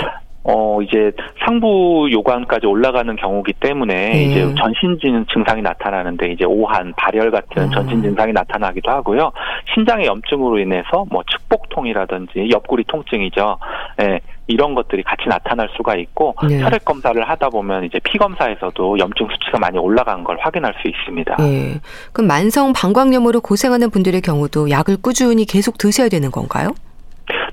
어 0.45 0.83
이제 0.83 1.13
상부 1.45 2.09
요관까지 2.11 2.67
올라가는 2.67 3.15
경우기 3.15 3.53
때문에 3.55 3.95
네. 3.95 4.25
이제 4.25 4.55
전신 4.57 4.99
증상이 5.33 5.63
나타나는데 5.63 6.33
이제 6.33 6.45
오한, 6.45 6.93
발열 6.97 7.31
같은 7.31 7.63
음. 7.63 7.71
전신 7.71 8.03
증상이 8.03 8.33
나타나기도 8.33 8.91
하고요. 8.91 9.31
신장의 9.75 10.07
염증으로 10.07 10.59
인해서 10.59 11.05
뭐 11.11 11.23
측복통이라든지 11.31 12.49
옆구리 12.51 12.85
통증이죠. 12.85 13.59
예. 14.03 14.21
이런 14.49 14.75
것들이 14.75 15.05
같이 15.05 15.29
나타날 15.29 15.69
수가 15.77 15.95
있고 15.97 16.35
네. 16.49 16.61
혈액 16.61 16.85
검사를 16.85 17.23
하다 17.23 17.49
보면 17.49 17.85
이제 17.85 18.01
피 18.03 18.19
검사에서도 18.19 18.99
염증 18.99 19.29
수치가 19.31 19.59
많이 19.59 19.79
올라간 19.79 20.25
걸 20.25 20.37
확인할 20.41 20.75
수 20.83 20.89
있습니다. 20.89 21.37
네. 21.37 21.81
그럼 22.13 22.27
만성 22.27 22.73
방광염으로 22.73 23.41
고생하는 23.41 23.91
분들의 23.91 24.21
경우도 24.21 24.71
약을 24.71 24.97
꾸준히 25.01 25.45
계속 25.45 25.79
드셔야 25.79 26.09
되는 26.09 26.31
건가요? 26.31 26.75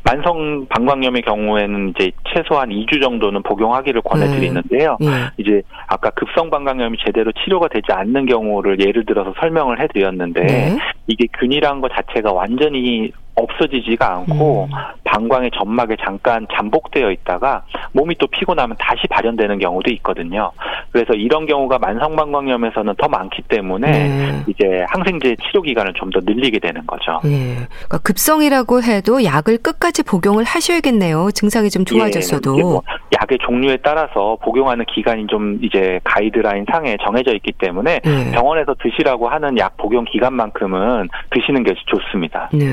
만성 0.09 0.65
방광염의 0.69 1.21
경우에는 1.21 1.93
이제 1.95 2.11
최소한 2.33 2.69
2주 2.69 3.01
정도는 3.01 3.43
복용하기를 3.43 4.01
권해드리는데요. 4.01 4.97
네. 4.99 5.05
네. 5.05 5.13
이제 5.37 5.61
아까 5.87 6.09
급성 6.11 6.49
방광염이 6.49 6.97
제대로 7.05 7.31
치료가 7.31 7.67
되지 7.67 7.85
않는 7.91 8.25
경우를 8.25 8.79
예를 8.79 9.05
들어서 9.05 9.33
설명을 9.39 9.79
해드렸는데 9.81 10.41
네. 10.41 10.77
이게 11.07 11.27
균이란 11.39 11.81
것 11.81 11.91
자체가 11.93 12.31
완전히 12.31 13.11
없어지지가 13.39 14.15
않고 14.17 14.65
음. 14.65 14.75
방광의 15.03 15.51
점막에 15.55 15.95
잠깐 16.03 16.45
잠복되어 16.53 17.11
있다가 17.11 17.63
몸이 17.93 18.15
또 18.19 18.27
피곤하면 18.27 18.75
다시 18.79 19.07
발현되는 19.09 19.59
경우도 19.59 19.91
있거든요. 19.93 20.51
그래서 20.91 21.13
이런 21.13 21.45
경우가 21.45 21.79
만성방광염에서는 21.79 22.95
더 22.97 23.07
많기 23.07 23.41
때문에 23.43 23.91
네. 23.91 24.43
이제 24.47 24.85
항생제 24.89 25.37
치료 25.47 25.61
기간을 25.61 25.93
좀 25.93 26.09
더 26.09 26.19
늘리게 26.23 26.59
되는 26.59 26.85
거죠. 26.85 27.19
네. 27.23 27.55
그러니까 27.55 27.97
급성이라고 27.99 28.81
해도 28.83 29.23
약을 29.23 29.59
끝까지 29.59 30.03
복용을 30.03 30.43
하셔야겠네요. 30.43 31.31
증상이 31.31 31.69
좀 31.69 31.85
좋아졌어도. 31.85 32.57
예, 32.57 32.61
뭐 32.63 32.81
약의 33.21 33.37
종류에 33.41 33.77
따라서 33.77 34.37
복용하는 34.41 34.85
기간이 34.85 35.27
좀 35.27 35.59
이제 35.61 35.99
가이드라인 36.03 36.65
상에 36.71 36.97
정해져 37.03 37.33
있기 37.35 37.53
때문에 37.53 37.99
네. 38.03 38.31
병원에서 38.31 38.75
드시라고 38.81 39.29
하는 39.29 39.57
약 39.57 39.77
복용 39.77 40.05
기간만큼은 40.05 41.09
드시는 41.31 41.63
게 41.63 41.73
좋습니다. 41.85 42.49
네. 42.53 42.65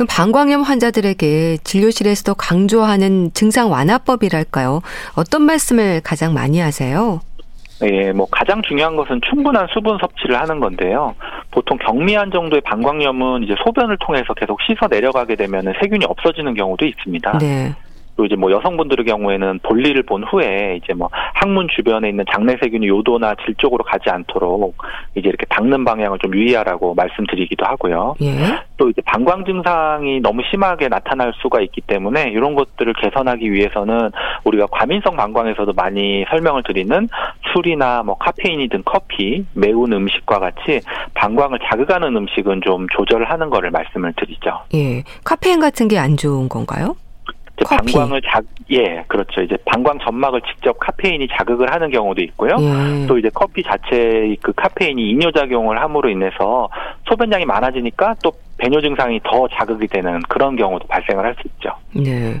그럼 0.00 0.08
방광염 0.08 0.62
환자들에게 0.62 1.58
진료실에서도 1.62 2.34
강조하는 2.34 3.32
증상 3.34 3.70
완화법이랄까요? 3.70 4.80
어떤 5.14 5.42
말씀을 5.42 6.00
가장 6.02 6.32
많이 6.32 6.58
하세요? 6.58 7.20
예, 7.82 8.10
뭐 8.10 8.26
가장 8.30 8.62
중요한 8.62 8.96
것은 8.96 9.20
충분한 9.28 9.66
수분 9.74 9.98
섭취를 9.98 10.40
하는 10.40 10.58
건데요. 10.58 11.14
보통 11.50 11.76
경미한 11.76 12.30
정도의 12.30 12.62
방광염은 12.62 13.42
이제 13.42 13.54
소변을 13.62 13.98
통해서 14.00 14.32
계속 14.32 14.58
씻어 14.62 14.88
내려가게 14.88 15.36
되면 15.36 15.70
세균이 15.82 16.06
없어지는 16.06 16.54
경우도 16.54 16.86
있습니다. 16.86 17.36
네. 17.36 17.74
또 18.20 18.26
이제 18.26 18.36
뭐 18.36 18.50
여성분들의 18.50 19.06
경우에는 19.06 19.60
볼일을 19.62 20.02
본 20.02 20.24
후에 20.24 20.78
이제 20.82 20.92
뭐 20.92 21.08
항문 21.12 21.68
주변에 21.74 22.10
있는 22.10 22.26
장내 22.30 22.58
세균이 22.60 22.86
요도나 22.86 23.34
질 23.46 23.54
쪽으로 23.54 23.82
가지 23.82 24.10
않도록 24.10 24.76
이제 25.14 25.26
이렇게 25.26 25.46
닦는 25.48 25.86
방향을 25.86 26.18
좀 26.18 26.34
유의하라고 26.34 26.94
말씀드리기도 26.94 27.64
하고요. 27.64 28.16
예. 28.20 28.34
또 28.76 28.90
이제 28.90 29.00
방광 29.06 29.46
증상이 29.46 30.20
너무 30.20 30.42
심하게 30.50 30.88
나타날 30.88 31.32
수가 31.40 31.62
있기 31.62 31.80
때문에 31.80 32.24
이런 32.30 32.54
것들을 32.54 32.92
개선하기 32.92 33.50
위해서는 33.50 34.10
우리가 34.44 34.66
과민성 34.66 35.16
방광에서도 35.16 35.72
많이 35.72 36.26
설명을 36.28 36.62
드리는 36.64 37.08
술이나 37.54 38.02
뭐 38.02 38.16
카페인이든 38.18 38.82
커피, 38.84 39.46
매운 39.54 39.94
음식과 39.94 40.40
같이 40.40 40.80
방광을 41.14 41.58
자극하는 41.70 42.14
음식은 42.14 42.60
좀 42.66 42.86
조절하는 42.94 43.48
거를 43.48 43.70
말씀을 43.70 44.12
드리죠. 44.14 44.60
예. 44.74 45.04
카페인 45.24 45.58
같은 45.58 45.88
게 45.88 45.96
안 45.96 46.18
좋은 46.18 46.48
건가요? 46.50 46.96
커피. 47.64 47.92
방광을 47.92 48.22
자, 48.22 48.40
예, 48.70 49.04
그렇죠. 49.08 49.42
이제 49.42 49.56
방광 49.64 49.98
점막을 50.00 50.40
직접 50.42 50.78
카페인이 50.78 51.26
자극을 51.36 51.72
하는 51.72 51.90
경우도 51.90 52.22
있고요. 52.22 52.56
예. 52.58 53.06
또 53.06 53.18
이제 53.18 53.30
커피 53.32 53.62
자체의 53.62 54.36
그 54.42 54.52
카페인이 54.52 55.10
이뇨작용을 55.10 55.80
함으로 55.80 56.08
인해서 56.08 56.68
소변량이 57.08 57.44
많아지니까 57.44 58.16
또 58.22 58.32
배뇨 58.60 58.80
증상이 58.80 59.20
더 59.24 59.48
자극이 59.48 59.86
되는 59.88 60.20
그런 60.28 60.54
경우도 60.56 60.86
발생을 60.86 61.24
할 61.24 61.34
수 61.40 61.48
있죠. 61.56 61.70
네. 61.92 62.40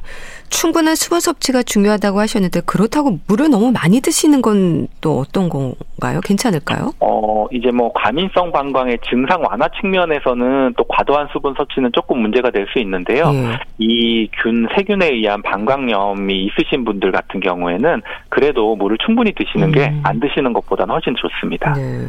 충분한 0.50 0.94
수분 0.96 1.20
섭취가 1.20 1.62
중요하다고 1.62 2.18
하셨는데 2.20 2.60
그렇다고 2.66 3.18
물을 3.28 3.48
너무 3.50 3.70
많이 3.72 4.00
드시는 4.00 4.42
건 4.42 4.88
또 5.00 5.18
어떤 5.20 5.48
건가요? 5.48 6.20
괜찮을까요? 6.22 6.92
어, 7.00 7.46
이제 7.52 7.70
뭐 7.70 7.90
과민성 7.94 8.52
방광의 8.52 8.98
증상 9.08 9.42
완화 9.42 9.66
측면에서는 9.80 10.74
또 10.76 10.84
과도한 10.84 11.28
수분 11.32 11.54
섭취는 11.56 11.90
조금 11.94 12.18
문제가 12.18 12.50
될 12.50 12.66
수 12.72 12.78
있는데요. 12.80 13.30
네. 13.32 13.56
이균 13.78 14.68
세균에 14.76 15.08
의한 15.10 15.40
방광염이 15.42 16.44
있으신 16.46 16.84
분들 16.84 17.10
같은 17.12 17.40
경우에는 17.40 18.02
그래도 18.28 18.76
물을 18.76 18.98
충분히 19.04 19.32
드시는 19.32 19.68
음. 19.68 19.72
게안 19.72 20.20
드시는 20.20 20.52
것보다는 20.52 20.92
훨씬 20.92 21.14
좋습니다. 21.16 21.72
네. 21.72 22.08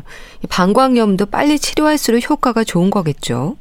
방광염도 0.50 1.28
빨리 1.28 1.58
치료할수록 1.58 2.30
효과가 2.30 2.64
좋은 2.66 2.90
거겠죠? 2.90 3.56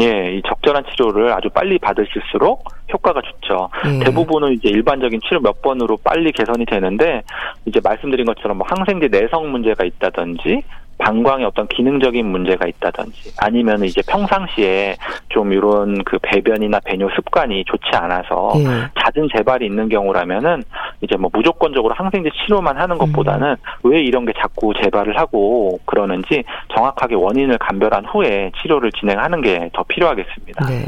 예, 0.00 0.34
이 0.34 0.42
적절한 0.42 0.84
치료를 0.90 1.32
아주 1.32 1.48
빨리 1.50 1.78
받으실수록 1.78 2.64
효과가 2.92 3.20
좋죠. 3.22 3.68
음. 3.86 4.00
대부분은 4.00 4.52
이제 4.52 4.68
일반적인 4.68 5.20
치료 5.26 5.40
몇 5.40 5.62
번으로 5.62 5.96
빨리 5.96 6.32
개선이 6.32 6.66
되는데 6.66 7.22
이제 7.66 7.80
말씀드린 7.82 8.26
것처럼 8.26 8.58
뭐 8.58 8.66
항생제 8.68 9.08
내성 9.08 9.50
문제가 9.50 9.84
있다든지 9.84 10.62
방광에 10.98 11.44
어떤 11.44 11.66
기능적인 11.68 12.24
문제가 12.26 12.66
있다든지 12.66 13.34
아니면 13.38 13.84
이제 13.84 14.00
평상시에 14.06 14.96
좀 15.28 15.52
이런 15.52 16.02
그 16.04 16.18
배변이나 16.22 16.80
배뇨 16.84 17.08
습관이 17.14 17.64
좋지 17.66 17.90
않아서 17.94 18.52
예. 18.56 18.64
잦은 19.00 19.28
재발이 19.36 19.66
있는 19.66 19.88
경우라면은 19.88 20.62
이제 21.00 21.16
뭐 21.16 21.30
무조건적으로 21.32 21.94
항생제 21.94 22.30
치료만 22.44 22.78
하는 22.78 22.96
것보다는 22.96 23.50
음. 23.50 23.56
왜 23.82 24.00
이런 24.00 24.24
게 24.24 24.32
자꾸 24.40 24.72
재발을 24.82 25.18
하고 25.18 25.78
그러는지 25.84 26.44
정확하게 26.74 27.16
원인을 27.16 27.58
감별한 27.58 28.06
후에 28.06 28.50
치료를 28.62 28.92
진행하는 28.92 29.42
게 29.42 29.64
더 29.72 29.82
필요하겠습니다. 29.84 30.66
네. 30.66 30.84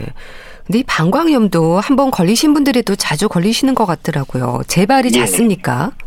근데 0.66 0.78
이 0.80 0.84
방광염도 0.84 1.78
한번 1.78 2.10
걸리신 2.10 2.54
분들이 2.54 2.82
또 2.82 2.96
자주 2.96 3.28
걸리시는 3.28 3.74
것 3.74 3.86
같더라고요. 3.86 4.62
재발이 4.66 5.10
예. 5.14 5.18
잦습니까? 5.20 5.92
예, 5.92 6.05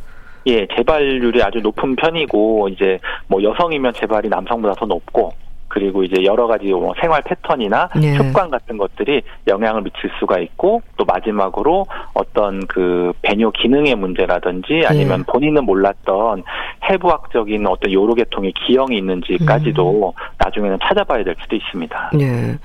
재발률이 0.76 1.42
아주 1.44 1.60
높은 1.60 1.96
편이고 1.96 2.70
이제 2.70 3.00
뭐 3.28 3.42
여성이면 3.42 3.94
재발이 3.94 4.30
남성보다 4.30 4.76
더 4.76 4.86
높고 4.86 5.34
그리고 5.70 6.04
이제 6.04 6.24
여러 6.24 6.48
가지 6.48 6.66
뭐 6.66 6.94
생활 7.00 7.22
패턴이나 7.22 7.90
네. 7.96 8.18
습관 8.18 8.50
같은 8.50 8.78
것들이 8.78 9.22
영향을 9.48 9.84
미칠 9.84 10.10
수가 10.20 10.40
있고 10.40 10.82
또 10.98 11.06
마지막으로 11.06 11.86
어떤 12.14 12.66
그 12.68 13.14
배뇨 13.22 13.52
기능의 13.52 13.96
문제라든지 13.96 14.84
아니면 14.86 15.20
네. 15.20 15.32
본인은 15.32 15.64
몰랐던 15.64 16.44
해부학적인 16.90 17.66
어떤 17.68 17.94
요로 17.94 18.16
계통의 18.16 18.54
기형이 18.54 18.98
있는지까지도 18.98 20.10
음. 20.10 20.24
나중에는 20.40 20.80
찾아봐야 20.82 21.24
될 21.24 21.36
수도 21.40 21.56
있습니다. 21.56 22.12
네. 22.16 22.58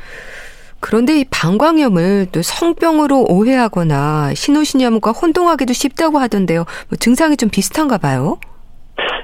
그런데 0.85 1.21
이 1.21 1.25
방광염을 1.31 2.27
또 2.31 2.43
성병으로 2.43 3.25
오해하거나 3.31 4.35
신우신염과 4.35 5.13
혼동하기도 5.13 5.73
쉽다고 5.73 6.19
하던데요. 6.19 6.67
뭐 6.91 6.99
증상이 7.01 7.39
좀 7.39 7.49
비슷한가 7.49 7.97
봐요. 7.97 8.37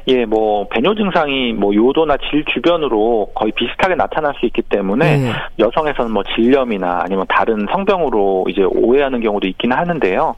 예, 0.08 0.24
뭐 0.24 0.66
배뇨 0.70 0.94
증상이 0.94 1.52
뭐 1.52 1.74
요도나 1.74 2.16
질 2.30 2.46
주변으로 2.46 3.32
거의 3.34 3.52
비슷하게 3.52 3.94
나타날 3.94 4.32
수 4.40 4.46
있기 4.46 4.62
때문에 4.62 5.18
네. 5.18 5.32
여성에서는 5.58 6.10
뭐 6.10 6.22
질염이나 6.34 7.00
아니면 7.02 7.26
다른 7.28 7.66
성병으로 7.70 8.46
이제 8.48 8.62
오해하는 8.62 9.20
경우도 9.20 9.46
있기는 9.46 9.76
하는데요. 9.76 10.36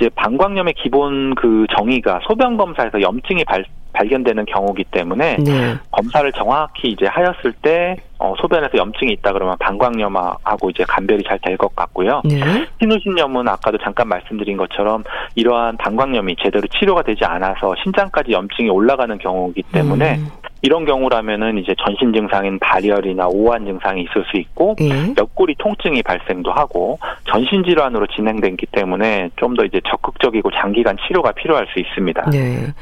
이제 0.00 0.08
방광염의 0.14 0.72
기본 0.82 1.34
그 1.34 1.66
정의가 1.76 2.20
소변 2.26 2.56
검사에서 2.56 3.02
염증이 3.02 3.44
발 3.44 3.66
발견되는 3.92 4.46
경우기 4.46 4.84
때문에 4.84 5.36
네. 5.36 5.74
검사를 5.90 6.30
정확히 6.32 6.88
이제 6.90 7.06
하였을 7.06 7.52
때 7.62 7.96
어, 8.18 8.34
소변에서 8.40 8.78
염증이 8.78 9.12
있다 9.14 9.32
그러면 9.32 9.56
방광염하고 9.58 10.70
이제 10.70 10.84
감별이 10.84 11.24
잘 11.24 11.38
될 11.40 11.56
것 11.56 11.74
같고요. 11.74 12.22
네. 12.24 12.40
신우신염은 12.80 13.48
아까도 13.48 13.78
잠깐 13.78 14.08
말씀드린 14.08 14.56
것처럼 14.56 15.02
이러한 15.34 15.76
방광염이 15.76 16.36
제대로 16.42 16.66
치료가 16.68 17.02
되지 17.02 17.24
않아서 17.24 17.74
신장까지 17.82 18.30
염증이 18.32 18.68
올라가는 18.70 19.16
경우이기 19.18 19.62
때문에 19.72 20.16
음. 20.18 20.28
이런 20.64 20.84
경우라면은 20.84 21.58
이제 21.58 21.74
전신 21.84 22.12
증상인 22.12 22.58
발열이나 22.60 23.26
오한 23.26 23.64
증상이 23.66 24.02
있을 24.02 24.24
수 24.30 24.36
있고 24.36 24.76
네. 24.78 25.12
옆구리 25.18 25.56
통증이 25.58 26.04
발생도 26.04 26.52
하고 26.52 27.00
전신 27.26 27.64
질환으로 27.64 28.06
진행되기 28.06 28.66
때문에 28.66 29.30
좀 29.36 29.52
더 29.52 29.64
이제 29.64 29.80
적극적이고 29.86 30.50
장기간 30.52 30.96
치료가 31.06 31.32
필요할 31.32 31.66
수 31.74 31.78
있습니다. 31.80 32.30
네. 32.30 32.72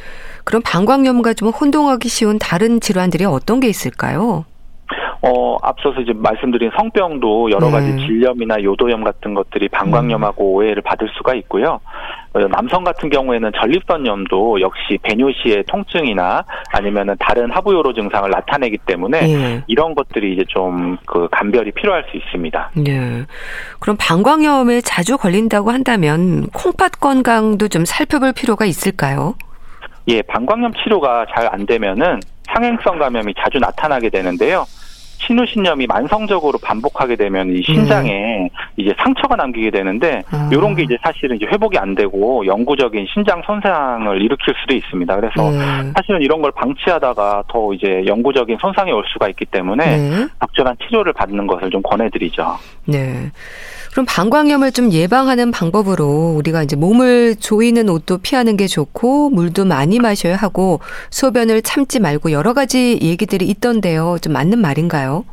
그럼 0.45 0.63
방광염과 0.65 1.35
좀 1.35 1.49
혼동하기 1.49 2.09
쉬운 2.09 2.39
다른 2.39 2.81
질환들이 2.81 3.25
어떤 3.25 3.61
게 3.61 3.69
있을까요? 3.69 4.45
어, 5.23 5.57
앞서서 5.61 6.01
이제 6.01 6.13
말씀드린 6.15 6.71
성병도 6.75 7.51
여러 7.51 7.71
가지 7.71 7.93
네. 7.93 8.07
질염이나 8.07 8.63
요도염 8.63 9.05
같은 9.05 9.35
것들이 9.35 9.69
방광염하고 9.69 10.43
음. 10.43 10.55
오해를 10.55 10.83
받을 10.83 11.11
수가 11.17 11.35
있고요. 11.35 11.79
어, 12.33 12.39
남성 12.49 12.85
같은 12.85 13.11
경우에는 13.11 13.53
전립선염도 13.61 14.63
역시 14.63 14.99
배뇨 15.03 15.31
시의 15.33 15.65
통증이나 15.65 16.45
아니면은 16.73 17.17
다른 17.19 17.51
하부요로 17.51 17.93
증상을 17.93 18.31
나타내기 18.31 18.79
때문에 18.87 19.21
네. 19.21 19.65
이런 19.67 19.95
것들이 19.95 20.33
이제 20.33 20.45
좀 20.49 20.97
그 21.07 21.29
감별이 21.31 21.73
필요할 21.73 22.05
수 22.11 22.17
있습니다. 22.17 22.71
네. 22.75 23.25
그럼 23.81 23.97
방광염에 23.99 24.81
자주 24.81 25.17
걸린다고 25.19 25.71
한다면 25.71 26.47
콩팥 26.53 27.01
건강도 27.01 27.69
좀 27.69 27.85
살펴볼 27.85 28.33
필요가 28.33 28.65
있을까요? 28.65 29.35
예, 30.09 30.23
방광염 30.23 30.73
치료가 30.83 31.27
잘 31.35 31.51
안 31.51 31.67
되면은 31.67 32.21
상행성 32.53 32.99
감염이 32.99 33.35
자주 33.39 33.59
나타나게 33.59 34.09
되는데요. 34.11 34.65
신우신염이 35.19 35.87
만성적으로 35.87 36.59
반복하게 36.63 37.17
되면 37.17 37.55
이 37.55 37.63
신장에 37.63 38.45
음. 38.45 38.49
이제 38.77 38.95
상처가 38.99 39.37
남기게 39.37 39.71
되는데 39.71 40.23
아. 40.31 40.49
이런 40.51 40.75
게 40.75 40.83
이제 40.83 40.97
사실은 41.03 41.37
이제 41.37 41.47
회복이 41.47 41.77
안 41.77 41.95
되고 41.95 42.45
영구적인 42.47 43.07
신장 43.13 43.43
손상을 43.45 44.23
일으킬 44.23 44.55
수도 44.61 44.75
있습니다. 44.75 45.17
그래서 45.17 45.51
네. 45.51 45.93
사실은 45.95 46.23
이런 46.23 46.41
걸 46.41 46.51
방치하다가 46.53 47.45
더 47.49 47.73
이제 47.75 48.03
영구적인 48.07 48.57
손상이 48.61 48.93
올 48.93 49.05
수가 49.13 49.29
있기 49.29 49.45
때문에 49.47 49.85
네. 49.85 50.27
적절한 50.41 50.77
치료를 50.87 51.13
받는 51.13 51.47
것을 51.47 51.71
좀 51.71 51.83
권해드리죠. 51.83 52.57
네. 52.87 53.31
그럼 53.93 54.07
방광염을 54.09 54.73
좀 54.73 54.93
예방하는 54.93 55.51
방법으로 55.51 56.35
우리가 56.37 56.63
이제 56.63 56.77
몸을 56.77 57.37
조이는 57.37 57.89
옷도 57.89 58.19
피하는 58.19 58.57
게 58.57 58.67
좋고 58.67 59.31
물도 59.31 59.65
많이 59.65 59.99
마셔야 59.99 60.37
하고 60.37 60.81
소변을 61.11 61.63
참지 61.63 61.99
말고 62.01 62.31
여러 62.31 62.55
가지 62.55 62.99
얘기들이 63.03 63.47
있던데요. 63.47 64.17
좀 64.23 64.33
맞는 64.33 64.61
말인가요? 64.61 65.25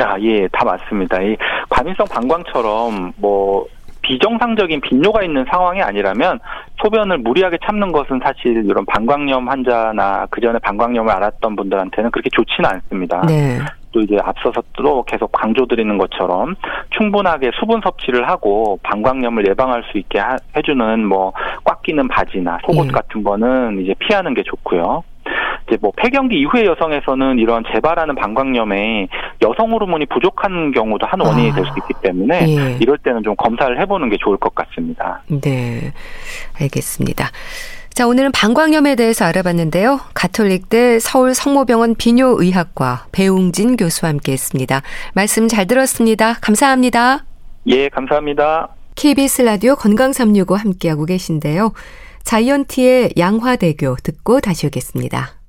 아, 0.00 0.16
예, 0.20 0.48
다 0.48 0.64
맞습니다. 0.64 1.20
이 1.22 1.36
과민성 1.68 2.06
방광처럼 2.06 3.12
뭐 3.16 3.66
비정상적인 4.02 4.80
빈뇨가 4.82 5.22
있는 5.22 5.44
상황이 5.50 5.80
아니라면 5.80 6.38
소변을 6.82 7.18
무리하게 7.18 7.58
참는 7.64 7.90
것은 7.90 8.20
사실 8.22 8.64
이런 8.64 8.84
방광염 8.86 9.48
환자나 9.48 10.26
그 10.30 10.40
전에 10.40 10.58
방광염을 10.58 11.10
앓았던 11.10 11.56
분들한테는 11.56 12.10
그렇게 12.10 12.28
좋지는 12.30 12.68
않습니다. 12.68 13.22
네. 13.26 13.58
또 13.94 14.00
이제 14.00 14.16
앞서서 14.22 14.60
또 14.72 15.04
계속 15.04 15.30
강조드리는 15.30 15.96
것처럼 15.96 16.56
충분하게 16.90 17.52
수분 17.60 17.80
섭취를 17.82 18.28
하고 18.28 18.78
방광염을 18.82 19.46
예방할 19.48 19.84
수 19.90 19.98
있게 19.98 20.20
해주는 20.56 21.06
뭐 21.06 21.32
꽉 21.64 21.82
끼는 21.82 22.08
바지나 22.08 22.58
속옷 22.66 22.86
예. 22.88 22.90
같은 22.90 23.22
거는 23.22 23.80
이제 23.80 23.94
피하는 23.98 24.34
게 24.34 24.42
좋고요. 24.42 25.02
이제 25.66 25.78
뭐 25.80 25.92
폐경기 25.96 26.38
이후의 26.40 26.66
여성에서는 26.66 27.38
이런 27.38 27.64
재발하는 27.72 28.14
방광염에 28.16 29.08
여성 29.42 29.72
호르몬이 29.72 30.04
부족한 30.06 30.72
경우도 30.72 31.06
한 31.06 31.20
원인이 31.20 31.50
아, 31.52 31.54
될수 31.54 31.72
있기 31.78 31.94
때문에 32.02 32.46
예. 32.48 32.78
이럴 32.80 32.98
때는 32.98 33.22
좀 33.22 33.34
검사를 33.36 33.80
해보는 33.80 34.10
게 34.10 34.18
좋을 34.18 34.36
것 34.36 34.54
같습니다. 34.54 35.22
네, 35.28 35.92
알겠습니다. 36.60 37.28
자, 37.94 38.08
오늘은 38.08 38.32
방광염에 38.32 38.96
대해서 38.96 39.24
알아봤는데요. 39.24 40.00
가톨릭대 40.14 40.98
서울 40.98 41.32
성모병원 41.32 41.94
비뇨의학과 41.94 43.06
배웅진 43.12 43.76
교수와 43.76 44.10
함께 44.10 44.32
했습니다. 44.32 44.82
말씀 45.14 45.46
잘 45.46 45.68
들었습니다. 45.68 46.32
감사합니다. 46.40 47.24
예, 47.68 47.88
감사합니다. 47.90 48.70
KBS 48.96 49.42
라디오 49.42 49.76
건강 49.76 50.12
365 50.12 50.56
함께하고 50.56 51.04
계신데요. 51.04 51.72
자이언티의 52.24 53.12
양화대교 53.16 53.98
듣고 54.02 54.40
다시 54.40 54.66
오겠습니다. 54.66 55.43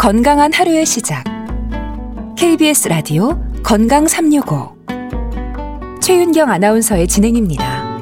건강한 0.00 0.50
하루의 0.50 0.86
시작. 0.86 1.24
KBS 2.34 2.88
라디오 2.88 3.38
건강 3.62 4.08
365. 4.08 4.74
최윤경 6.00 6.48
아나운서의 6.48 7.06
진행입니다. 7.06 8.00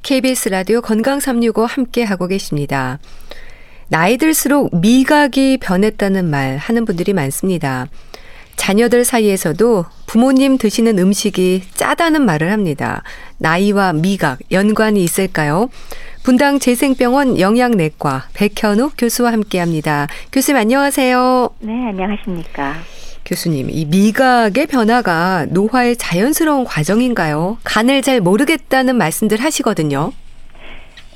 KBS 0.00 0.48
라디오 0.48 0.80
건강 0.80 1.20
365 1.20 1.66
함께 1.66 2.04
하고 2.04 2.26
계십니다. 2.26 2.98
나이 3.88 4.16
들수록 4.16 4.74
미각이 4.74 5.58
변했다는 5.58 6.24
말 6.30 6.56
하는 6.56 6.86
분들이 6.86 7.12
많습니다. 7.12 7.86
자녀들 8.56 9.04
사이에서도 9.04 9.84
부모님 10.06 10.56
드시는 10.56 10.98
음식이 10.98 11.64
짜다는 11.74 12.24
말을 12.24 12.50
합니다. 12.50 13.02
나이와 13.36 13.92
미각 13.92 14.38
연관이 14.52 15.04
있을까요? 15.04 15.68
분당 16.24 16.58
재생병원 16.58 17.38
영양내과 17.38 18.28
백현욱 18.34 18.94
교수와 18.96 19.30
함께합니다. 19.32 20.06
교수님 20.32 20.58
안녕하세요. 20.58 21.50
네, 21.60 21.88
안녕하십니까. 21.88 22.76
교수님, 23.26 23.68
이 23.68 23.84
미각의 23.84 24.66
변화가 24.66 25.44
노화의 25.52 25.96
자연스러운 25.96 26.64
과정인가요? 26.64 27.58
간을 27.62 28.00
잘 28.00 28.22
모르겠다는 28.22 28.96
말씀들 28.96 29.38
하시거든요. 29.38 30.12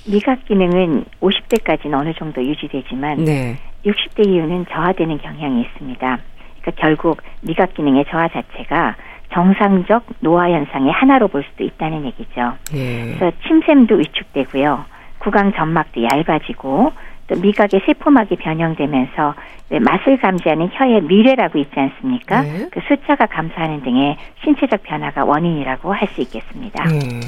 미각 0.06 0.44
기능은 0.44 1.06
50대까지는 1.22 1.94
어느 1.94 2.12
정도 2.12 2.44
유지되지만 2.44 3.24
네. 3.24 3.56
60대 3.86 4.26
이후는 4.26 4.66
저하되는 4.70 5.16
경향이 5.22 5.62
있습니다. 5.62 6.18
그러니까 6.60 6.82
결국 6.82 7.22
미각 7.40 7.72
기능의 7.72 8.04
저하 8.10 8.28
자체가 8.28 8.96
정상적 9.32 10.04
노화 10.20 10.50
현상의 10.50 10.92
하나로 10.92 11.28
볼 11.28 11.44
수도 11.50 11.64
있다는 11.64 12.04
얘기죠. 12.04 12.58
네. 12.72 13.14
그래서 13.18 13.34
침샘도 13.46 13.94
위축되고요. 13.94 14.97
구강 15.18 15.52
점막도 15.52 16.02
얇아지고 16.02 16.92
또 17.28 17.40
미각의 17.40 17.82
세포막이 17.86 18.36
변형되면서 18.36 19.34
맛을 19.82 20.18
감지하는 20.18 20.70
혀의 20.72 21.02
미뢰라고 21.02 21.58
있지 21.58 21.72
않습니까? 21.76 22.40
네. 22.42 22.68
그 22.72 22.80
숫자가 22.88 23.26
감소하는 23.26 23.82
등의 23.82 24.16
신체적 24.42 24.82
변화가 24.82 25.24
원인이라고 25.24 25.92
할 25.92 26.08
수 26.08 26.22
있겠습니다. 26.22 26.84
네. 26.84 27.20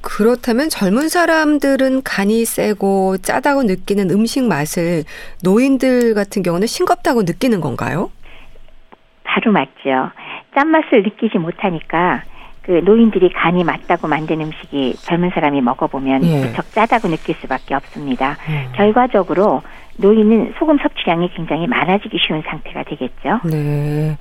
그렇다면 0.00 0.68
젊은 0.68 1.08
사람들은 1.08 2.02
간이 2.02 2.44
세고 2.44 3.18
짜다고 3.18 3.62
느끼는 3.62 4.10
음식 4.10 4.44
맛을 4.44 5.04
노인들 5.42 6.14
같은 6.14 6.42
경우는 6.42 6.66
싱겁다고 6.66 7.22
느끼는 7.22 7.60
건가요? 7.60 8.10
바로 9.22 9.50
맞죠. 9.52 10.10
짠맛을 10.54 11.04
느끼지 11.04 11.38
못하니까 11.38 12.22
그 12.64 12.80
노인들이 12.84 13.30
간이 13.32 13.62
맞다고 13.62 14.08
만든 14.08 14.40
음식이 14.40 14.94
젊은 15.02 15.30
사람이 15.30 15.60
먹어보면 15.60 16.24
예. 16.24 16.46
무척 16.46 16.70
짜다고 16.72 17.08
느낄 17.08 17.34
수밖에 17.40 17.74
없습니다. 17.74 18.36
음. 18.48 18.72
결과적으로 18.74 19.62
노인은 19.98 20.54
소금 20.58 20.78
섭취량이 20.78 21.30
굉장히 21.34 21.66
많아지기 21.66 22.18
쉬운 22.26 22.42
상태가 22.46 22.82
되겠죠. 22.84 23.40
네. 23.44 24.16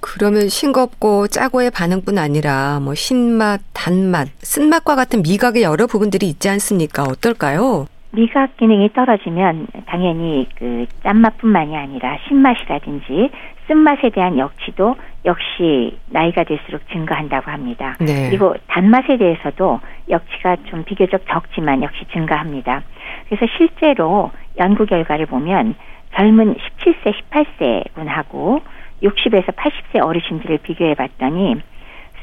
그러면 0.00 0.48
싱겁고 0.48 1.28
짜고의 1.28 1.70
반응뿐 1.70 2.18
아니라 2.18 2.80
뭐 2.80 2.94
신맛, 2.94 3.60
단맛, 3.72 4.28
쓴맛과 4.38 4.96
같은 4.96 5.22
미각의 5.22 5.62
여러 5.62 5.86
부분들이 5.86 6.28
있지 6.28 6.48
않습니까? 6.48 7.04
어떨까요? 7.04 7.86
미각 8.10 8.56
기능이 8.56 8.92
떨어지면 8.92 9.68
당연히 9.86 10.48
그 10.58 10.86
짠맛뿐만이 11.02 11.76
아니라 11.76 12.18
신맛이라든지 12.26 13.30
쓴맛에 13.66 14.10
대한 14.10 14.38
역치도 14.38 14.96
역시 15.24 15.98
나이가 16.06 16.44
들수록 16.44 16.88
증가한다고 16.90 17.50
합니다. 17.50 17.96
네. 18.00 18.28
그리고 18.28 18.54
단맛에 18.68 19.16
대해서도 19.16 19.80
역치가 20.08 20.56
좀 20.66 20.84
비교적 20.84 21.22
적지만 21.28 21.82
역시 21.82 22.04
증가합니다. 22.12 22.82
그래서 23.28 23.46
실제로 23.56 24.30
연구 24.58 24.86
결과를 24.86 25.26
보면 25.26 25.74
젊은 26.14 26.54
17세, 26.54 27.12
18세분하고 27.30 28.62
60에서 29.02 29.54
80세 29.54 30.02
어르신들을 30.02 30.58
비교해 30.58 30.94
봤더니 30.94 31.56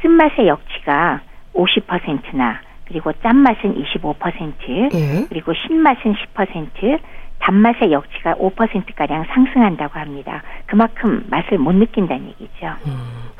쓴맛의 0.01 0.47
역치가 0.47 1.21
50%나 1.53 2.61
그리고 2.85 3.13
짠맛은 3.13 3.75
25%, 3.75 4.93
예. 4.93 5.25
그리고 5.29 5.53
신맛은 5.53 6.15
10%, 6.35 6.99
단맛의 7.43 7.91
역치가 7.91 8.35
5%가량 8.35 9.25
상승한다고 9.33 9.99
합니다. 9.99 10.41
그만큼 10.65 11.25
맛을 11.29 11.57
못 11.57 11.73
느낀다는 11.73 12.27
얘기죠. 12.27 12.67
음. 12.87 13.31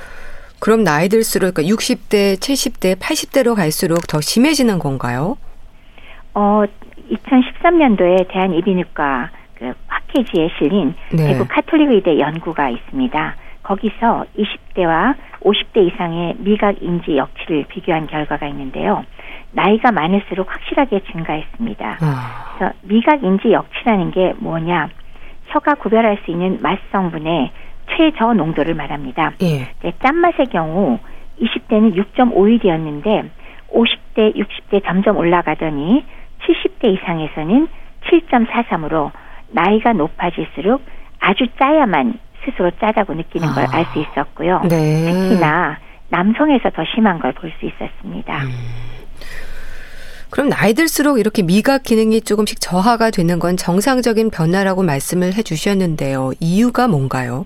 그럼 0.59 0.83
나이 0.83 1.09
들수록 1.09 1.53
그러니까 1.53 1.73
60대, 1.73 2.35
70대, 2.35 2.99
80대로 2.99 3.55
갈수록 3.55 4.07
더 4.07 4.19
심해지는 4.21 4.79
건가요? 4.79 5.37
어, 6.33 6.63
2013년도에 7.11 8.27
대한이비인후과 8.29 9.29
그 9.55 9.73
학회지에 9.87 10.49
실린 10.57 10.95
네. 11.11 11.33
대구 11.33 11.45
카톨릭 11.47 11.91
의대 11.91 12.19
연구가 12.19 12.69
있습니다. 12.69 13.35
거기서 13.63 14.25
20대와 14.37 15.15
50대 15.41 15.87
이상의 15.87 16.35
미각 16.39 16.81
인지 16.81 17.17
역치를 17.17 17.65
비교한 17.69 18.07
결과가 18.07 18.47
있는데요. 18.47 19.05
나이가 19.53 19.91
많을수록 19.91 20.51
확실하게 20.51 21.01
증가했습니다. 21.11 21.97
아. 22.01 22.53
그래서 22.57 22.73
미각 22.81 23.23
인지 23.23 23.51
역치라는 23.51 24.11
게 24.11 24.33
뭐냐? 24.37 24.89
혀가 25.47 25.75
구별할 25.75 26.17
수 26.25 26.31
있는 26.31 26.57
맛 26.61 26.79
성분의 26.91 27.51
최저 27.95 28.33
농도를 28.33 28.73
말합니다. 28.73 29.33
예. 29.41 29.69
네, 29.81 29.93
짠맛의 30.03 30.47
경우 30.51 30.99
20대는 31.39 31.95
6.5일이었는데 32.15 33.29
50대, 33.71 34.35
60대 34.35 34.83
점점 34.85 35.17
올라가더니 35.17 36.03
70대 36.41 36.93
이상에서는 36.93 37.67
7.43으로 38.05 39.11
나이가 39.51 39.93
높아질수록 39.93 40.81
아주 41.19 41.45
짜야만 41.59 42.19
스스로 42.45 42.71
짜다고 42.71 43.13
느끼는 43.13 43.47
걸 43.53 43.65
알수 43.71 43.99
아. 43.99 44.01
있었고요. 44.01 44.61
네. 44.69 45.11
특히나 45.11 45.77
남성에서 46.09 46.69
더 46.71 46.83
심한 46.93 47.19
걸 47.19 47.31
볼 47.33 47.51
수 47.59 47.65
있었습니다. 47.65 48.43
음. 48.43 48.49
그럼 50.33 50.49
나이 50.49 50.73
들수록 50.73 51.19
이렇게 51.19 51.43
미각 51.43 51.83
기능이 51.83 52.21
조금씩 52.21 52.59
저하가 52.59 53.11
되는 53.11 53.37
건 53.37 53.55
정상적인 53.55 54.31
변화라고 54.31 54.81
말씀을 54.81 55.35
해 55.35 55.43
주셨는데요. 55.43 56.31
이유가 56.39 56.87
뭔가요? 56.87 57.45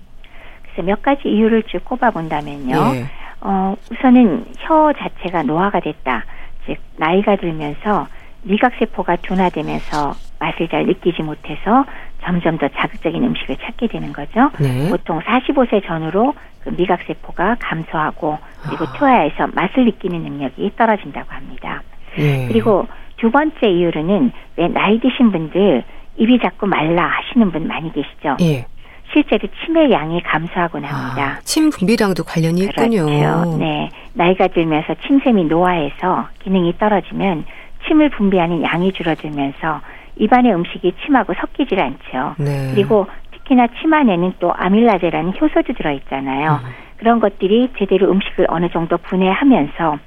글쎄 0.62 0.80
몇 0.80 1.02
가지 1.02 1.28
이유를 1.28 1.64
쭉 1.64 1.84
꼽아 1.84 2.10
본다면요. 2.10 2.94
예. 2.94 3.04
어, 3.42 3.76
우선은 3.92 4.46
혀 4.60 4.94
자체가 4.96 5.42
노화가 5.42 5.80
됐다. 5.80 6.24
즉 6.64 6.78
나이가 6.96 7.36
들면서 7.36 8.06
미각 8.40 8.72
세포가 8.78 9.16
둔화되면서 9.16 10.14
맛을 10.38 10.68
잘 10.68 10.86
느끼지 10.86 11.22
못해서 11.22 11.84
점점 12.24 12.56
더 12.56 12.68
자극적인 12.68 13.22
음식을 13.22 13.58
찾게 13.58 13.88
되는 13.88 14.14
거죠. 14.14 14.50
네. 14.58 14.88
보통 14.88 15.20
45세 15.20 15.86
전후로 15.86 16.32
그 16.64 16.70
미각 16.70 17.02
세포가 17.02 17.56
감소하고 17.60 18.38
그리고 18.62 18.84
아. 18.84 18.92
투하에서 18.94 19.48
맛을 19.48 19.84
느끼는 19.84 20.22
능력이 20.22 20.72
떨어진다고 20.74 21.30
합니다. 21.30 21.82
예. 22.18 22.46
그리고 22.48 22.86
두 23.16 23.30
번째 23.30 23.68
이유로는 23.68 24.32
왜 24.56 24.68
나이 24.68 25.00
드신 25.00 25.32
분들 25.32 25.82
입이 26.16 26.38
자꾸 26.40 26.66
말라 26.66 27.06
하시는 27.06 27.50
분 27.50 27.66
많이 27.66 27.92
계시죠? 27.92 28.36
예. 28.40 28.66
실제로 29.12 29.48
침의 29.64 29.90
양이 29.90 30.22
감소하곤 30.22 30.84
합니다. 30.84 31.36
아, 31.38 31.40
침 31.40 31.70
분비량도 31.70 32.24
관련이 32.24 32.60
있군요. 32.62 33.06
그렇죠. 33.06 33.56
네. 33.58 33.88
나이가 34.12 34.48
들면서 34.48 34.94
침샘이 35.06 35.44
노화해서 35.44 36.28
기능이 36.40 36.76
떨어지면 36.78 37.44
침을 37.86 38.10
분비하는 38.10 38.62
양이 38.62 38.92
줄어들면서 38.92 39.80
입안의 40.16 40.52
음식이 40.54 40.92
침하고 41.04 41.32
섞이질 41.34 41.80
않죠. 41.80 42.34
네. 42.38 42.72
그리고 42.74 43.06
특히나 43.32 43.68
침 43.80 43.94
안에는 43.94 44.34
또 44.40 44.52
아밀라제라는 44.54 45.32
효소도 45.40 45.72
들어있잖아요. 45.72 46.60
음. 46.62 46.68
그런 46.98 47.20
것들이 47.20 47.70
제대로 47.78 48.10
음식을 48.10 48.46
어느 48.48 48.68
정도 48.70 48.98
분해하면서 48.98 49.98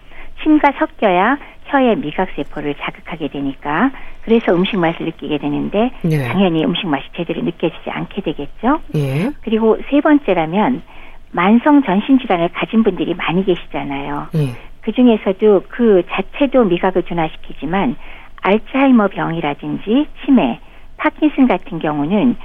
침과 0.44 0.74
섞여야 0.78 1.38
혀의 1.72 1.98
미각 1.98 2.30
세포를 2.36 2.76
자극하게 2.76 3.30
되니까 3.30 3.92
그래서 4.24 4.54
음식 4.54 4.78
맛을 4.78 5.06
느끼게 5.06 5.38
되는데 5.38 5.92
네. 6.04 6.28
당연히 6.28 6.64
음식 6.64 6.88
맛이 6.88 7.06
제대로 7.16 7.42
느껴지지 7.42 7.90
않게 7.90 8.22
되겠죠. 8.22 8.82
예. 8.96 9.32
그리고 9.42 9.78
세 9.90 10.02
번째라면 10.02 10.84
만성 11.32 11.82
전신 11.84 12.20
질환을 12.20 12.50
가진 12.50 12.84
분들이 12.84 13.14
많이 13.14 13.44
계시잖아요. 13.46 14.28
예. 14.36 14.56
그 14.82 14.92
중에서도 14.92 15.64
그 15.70 16.04
자체도 16.10 16.66
미각을 16.66 17.04
둔화시키지만 17.04 17.96
알츠하이머 18.42 19.08
병이라든지 19.10 20.08
치매, 20.26 20.60
파킨슨 20.98 21.48
같은 21.48 21.80
경우는 21.80 22.36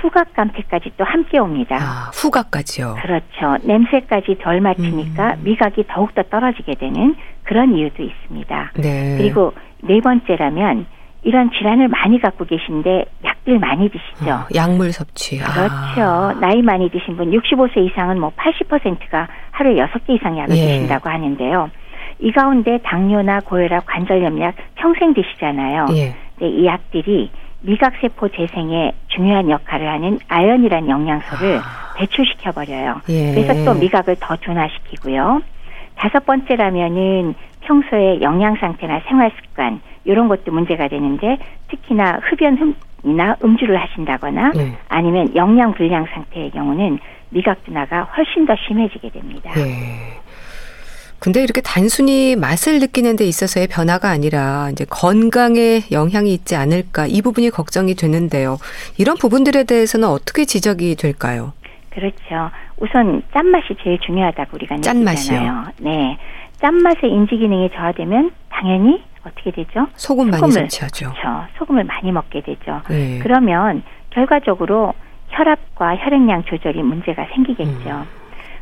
후각 0.00 0.32
감퇴까지 0.34 0.92
또 0.96 1.04
함께 1.04 1.38
옵니다. 1.38 1.76
아, 1.76 2.10
후각까지요? 2.14 2.96
그렇죠. 3.00 3.64
냄새까지 3.64 4.38
덜 4.40 4.60
맡으니까 4.60 5.34
음. 5.34 5.44
미각이 5.44 5.84
더욱더 5.86 6.22
떨어지게 6.24 6.74
되는 6.74 7.14
그런 7.44 7.76
이유도 7.76 8.02
있습니다. 8.02 8.72
네. 8.76 9.16
그리고 9.18 9.52
네 9.82 10.00
번째라면 10.00 10.86
이런 11.24 11.50
질환을 11.52 11.88
많이 11.88 12.20
갖고 12.20 12.44
계신데 12.44 13.04
약들 13.24 13.58
많이 13.58 13.88
드시죠. 13.88 14.30
어, 14.30 14.46
약물 14.54 14.92
섭취. 14.92 15.40
아. 15.40 15.94
그렇죠. 15.94 16.40
나이 16.40 16.62
많이 16.62 16.90
드신 16.90 17.16
분 17.16 17.30
65세 17.30 17.86
이상은 17.90 18.20
뭐 18.20 18.32
80%가 18.36 19.28
하루에 19.52 19.76
6개 19.76 20.16
이상 20.16 20.36
약을 20.36 20.56
예. 20.56 20.60
드신다고 20.60 21.08
하는데요. 21.08 21.70
이 22.18 22.32
가운데 22.32 22.78
당뇨나 22.84 23.40
고혈압, 23.40 23.84
관절염 23.86 24.40
약 24.40 24.54
평생 24.74 25.14
드시잖아요. 25.14 25.86
예. 25.92 26.14
네, 26.40 26.48
이 26.48 26.66
약들이 26.66 27.30
미각세포 27.60 28.28
재생에 28.30 28.92
중요한 29.08 29.48
역할을 29.48 29.88
하는 29.88 30.18
아연이라는 30.28 30.88
영양소를 30.88 31.58
아. 31.58 31.94
배출시켜 31.96 32.50
버려요. 32.52 33.00
예. 33.08 33.32
그래서 33.34 33.64
또 33.64 33.78
미각을 33.78 34.16
더 34.18 34.36
둔화시키고요. 34.36 35.42
다섯 35.96 36.24
번째라면은 36.26 37.34
평소에 37.60 38.20
영양 38.20 38.56
상태나 38.56 39.00
생활 39.08 39.30
습관 39.40 39.80
이런 40.04 40.28
것도 40.28 40.52
문제가 40.52 40.88
되는데 40.88 41.38
특히나 41.68 42.20
흡연 42.22 42.76
흠이나 43.02 43.36
음주를 43.42 43.76
하신다거나 43.76 44.52
예. 44.56 44.72
아니면 44.88 45.34
영양 45.36 45.72
불량 45.74 46.06
상태의 46.12 46.50
경우는 46.50 46.98
미각 47.30 47.64
둔화가 47.64 48.02
훨씬 48.16 48.46
더 48.46 48.54
심해지게 48.66 49.10
됩니다. 49.10 49.50
예. 49.56 50.22
근데 51.18 51.40
이렇게 51.40 51.60
단순히 51.60 52.34
맛을 52.34 52.80
느끼는 52.80 53.14
데 53.14 53.24
있어서의 53.24 53.68
변화가 53.68 54.10
아니라 54.10 54.70
이제 54.72 54.84
건강에 54.90 55.82
영향이 55.92 56.34
있지 56.34 56.56
않을까 56.56 57.06
이 57.06 57.22
부분이 57.22 57.50
걱정이 57.50 57.94
되는데요. 57.94 58.58
이런 58.98 59.16
부분들에 59.16 59.62
대해서는 59.62 60.08
어떻게 60.08 60.44
지적이 60.44 60.96
될까요? 60.96 61.52
그렇죠. 61.90 62.50
우선 62.82 63.22
짠맛이 63.32 63.76
제일 63.80 63.96
중요하다고 64.00 64.50
우리가 64.54 64.80
짠맛이요. 64.80 65.66
네. 65.82 66.18
짠맛의 66.60 67.10
인지 67.10 67.36
기능이 67.36 67.70
저하되면 67.70 68.32
당연히 68.50 69.00
어떻게 69.24 69.52
되죠? 69.52 69.86
소금 69.94 70.30
많이 70.30 70.50
섭취하죠. 70.50 71.12
그렇죠. 71.12 71.44
소금을 71.58 71.84
많이 71.84 72.10
먹게 72.10 72.40
되죠. 72.40 72.82
네. 72.88 73.20
그러면 73.22 73.84
결과적으로 74.10 74.94
혈압과 75.28 75.96
혈액량 75.96 76.42
조절이 76.44 76.82
문제가 76.82 77.24
생기겠죠. 77.32 77.88
음. 77.88 78.04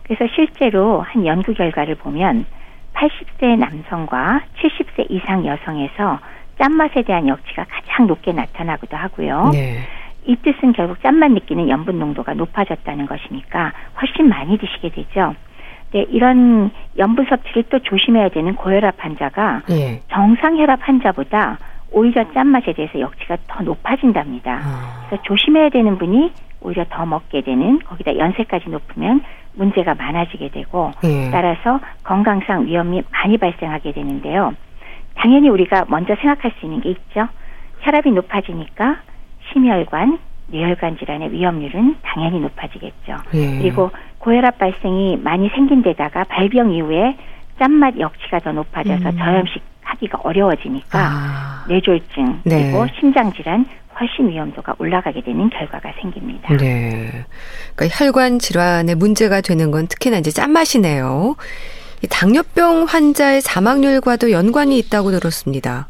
그래서 0.03 0.31
실제로 0.35 1.01
한 1.01 1.25
연구 1.25 1.55
결과를 1.55 1.95
보면 1.95 2.45
80세 2.93 3.57
남성과 3.59 4.43
70세 4.61 5.07
이상 5.09 5.47
여성에서 5.47 6.19
짠맛에 6.59 7.03
대한 7.07 7.27
역치가 7.27 7.65
가장 7.65 8.07
높게 8.07 8.33
나타나기도 8.33 8.99
하고요. 8.99 9.49
네. 9.55 9.79
이 10.27 10.37
뜻은 10.37 10.73
결국 10.73 11.03
짠맛 11.03 11.33
느끼는 11.33 11.69
염분 11.69 11.99
농도가 11.99 12.35
높아졌다는 12.35 13.07
것이니까 13.07 13.73
훨씬 14.01 14.29
많이 14.29 14.59
드시게 14.59 14.91
되죠. 14.91 15.35
네, 15.93 16.07
이런 16.11 16.71
염분 16.99 17.27
섭취를 17.27 17.65
또 17.65 17.81
조심해야 17.81 18.29
되는 18.29 18.55
고혈압 18.55 18.95
환자가 18.99 19.63
네. 19.69 20.01
정상 20.09 20.57
혈압 20.57 20.81
환자보다 20.83 21.59
오히려 21.93 22.31
짠맛에 22.33 22.73
대해서 22.75 23.01
역치가 23.01 23.37
더 23.49 23.63
높아진답니다. 23.65 24.61
아. 24.63 25.07
그래서 25.09 25.23
조심해야 25.25 25.71
되는 25.71 25.99
분이 25.99 26.33
오히려 26.61 26.85
더 26.89 27.07
먹게 27.07 27.41
되는 27.41 27.81
거기다 27.81 28.17
연세까지 28.17 28.69
높으면 28.69 29.23
문제가 29.55 29.95
많아지게 29.95 30.51
되고 30.51 30.93
예. 31.05 31.31
따라서 31.33 31.81
건강상 32.05 32.67
위험이 32.67 33.03
많이 33.11 33.39
발생하게 33.39 33.93
되는데요. 33.93 34.55
당연히 35.17 35.49
우리가 35.49 35.87
먼저 35.89 36.15
생각할 36.17 36.53
수 36.59 36.67
있는 36.67 36.81
게 36.81 36.91
있죠. 36.91 37.27
혈압이 37.81 38.13
높아지니까 38.13 38.99
심혈관, 39.53 40.19
뇌혈관 40.49 40.99
질환의 40.99 41.33
위험률은 41.33 41.97
당연히 42.03 42.41
높아지겠죠. 42.41 43.17
예. 43.35 43.59
그리고 43.59 43.91
고혈압 44.19 44.59
발생이 44.59 45.19
많이 45.19 45.49
생긴 45.51 45.83
데다가 45.83 46.25
발병 46.25 46.73
이후에 46.73 47.17
짠맛 47.59 47.99
역치가 47.99 48.41
더 48.41 48.53
높아져서 48.53 49.11
음. 49.11 49.17
저염식 49.17 49.63
하기가 49.83 50.19
어려워지니까 50.23 50.99
아. 50.99 51.65
뇌졸중 51.69 52.41
그리고 52.45 52.85
네. 52.85 52.93
심장 52.99 53.33
질환 53.33 53.67
훨씬 53.99 54.29
위험도가 54.31 54.77
올라가게 54.79 55.21
되는 55.21 55.51
결과가 55.51 55.93
생깁니다. 56.01 56.57
네. 56.57 57.11
그러니까 57.75 57.99
혈관 57.99 58.39
질환에 58.39 58.95
문제가 58.95 59.41
되는 59.41 59.71
건 59.71 59.87
특히나 59.89 60.19
이제 60.19 60.31
짠맛이네요. 60.31 61.37
당뇨병 62.11 62.85
환자의 62.85 63.43
사망률과도 63.43 64.31
연관이 64.31 64.79
있다고 64.79 65.11
들었습니다. 65.11 65.89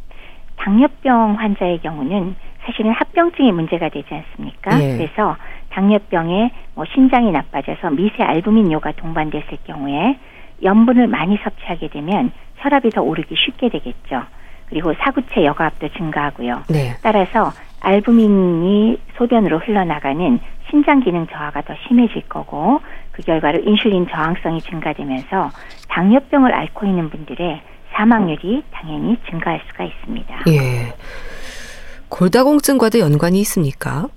당뇨병 0.56 1.36
환자의 1.38 1.80
경우는 1.82 2.34
사실은 2.64 2.92
합병증이 2.92 3.52
문제가 3.52 3.88
되지 3.88 4.08
않습니까? 4.12 4.80
예. 4.80 4.96
그래서 4.96 5.36
당뇨병에 5.70 6.50
뭐 6.74 6.84
신장이 6.92 7.30
나빠져서 7.32 7.90
미세 7.90 8.22
알부민뇨가 8.22 8.92
동반됐을 8.92 9.58
경우에 9.66 10.18
염분을 10.62 11.06
많이 11.06 11.38
섭취하게 11.42 11.88
되면 11.88 12.32
혈압이 12.56 12.90
더 12.90 13.02
오르기 13.02 13.34
쉽게 13.36 13.70
되겠죠. 13.70 14.22
그리고 14.68 14.94
사구체 14.94 15.44
여과압도 15.44 15.88
증가하고요. 15.88 16.62
네. 16.68 16.94
따라서 17.02 17.50
알부민이 17.80 18.98
소변으로 19.16 19.58
흘러나가는 19.58 20.38
신장 20.68 21.00
기능 21.00 21.26
저하가 21.26 21.62
더 21.62 21.74
심해질 21.88 22.28
거고 22.28 22.80
그 23.10 23.22
결과로 23.22 23.58
인슐린 23.60 24.06
저항성이 24.08 24.60
증가되면서 24.60 25.50
당뇨병을 25.88 26.54
앓고 26.54 26.86
있는 26.86 27.10
분들의 27.10 27.60
사망률이 27.92 28.62
당연히 28.70 29.16
증가할 29.28 29.60
수가 29.66 29.84
있습니다. 29.84 30.44
예. 30.48 30.94
골다공증과도 32.10 32.98
연관이 32.98 33.40
있습니까? 33.40 34.08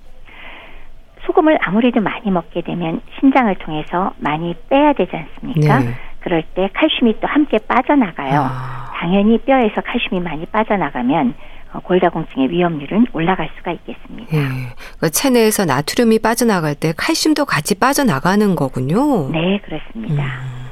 소금을 1.26 1.58
아무래도 1.62 2.00
많이 2.00 2.30
먹게 2.30 2.60
되면 2.60 3.00
신장을 3.18 3.54
통해서 3.56 4.12
많이 4.18 4.54
빼야 4.68 4.92
되지 4.92 5.10
않습니까? 5.16 5.78
네. 5.78 5.94
그럴 6.20 6.42
때 6.54 6.68
칼슘이 6.74 7.20
또 7.20 7.26
함께 7.26 7.58
빠져나가요. 7.66 8.40
아. 8.42 8.92
당연히 8.94 9.38
뼈에서 9.38 9.80
칼슘이 9.80 10.20
많이 10.20 10.46
빠져나가면 10.46 11.34
어, 11.72 11.80
골다공증의 11.80 12.50
위험률은 12.50 13.06
올라갈 13.12 13.50
수가 13.56 13.72
있겠습니다. 13.72 14.36
예. 14.36 14.40
그러니까 14.40 15.08
체내에서 15.10 15.64
나트륨이 15.64 16.20
빠져나갈 16.20 16.74
때 16.74 16.92
칼슘도 16.96 17.44
같이 17.44 17.74
빠져나가는 17.74 18.54
거군요. 18.54 19.30
네, 19.30 19.60
그렇습니다. 19.64 20.22
음. 20.22 20.63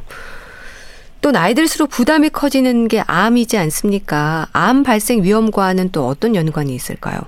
또 1.22 1.30
나이 1.30 1.54
들수록 1.54 1.90
부담이 1.90 2.30
커지는 2.30 2.88
게 2.88 3.00
암이지 3.06 3.56
않습니까? 3.56 4.46
암 4.52 4.82
발생 4.82 5.22
위험과는 5.22 5.92
또 5.92 6.06
어떤 6.06 6.34
연관이 6.34 6.74
있을까요? 6.74 7.20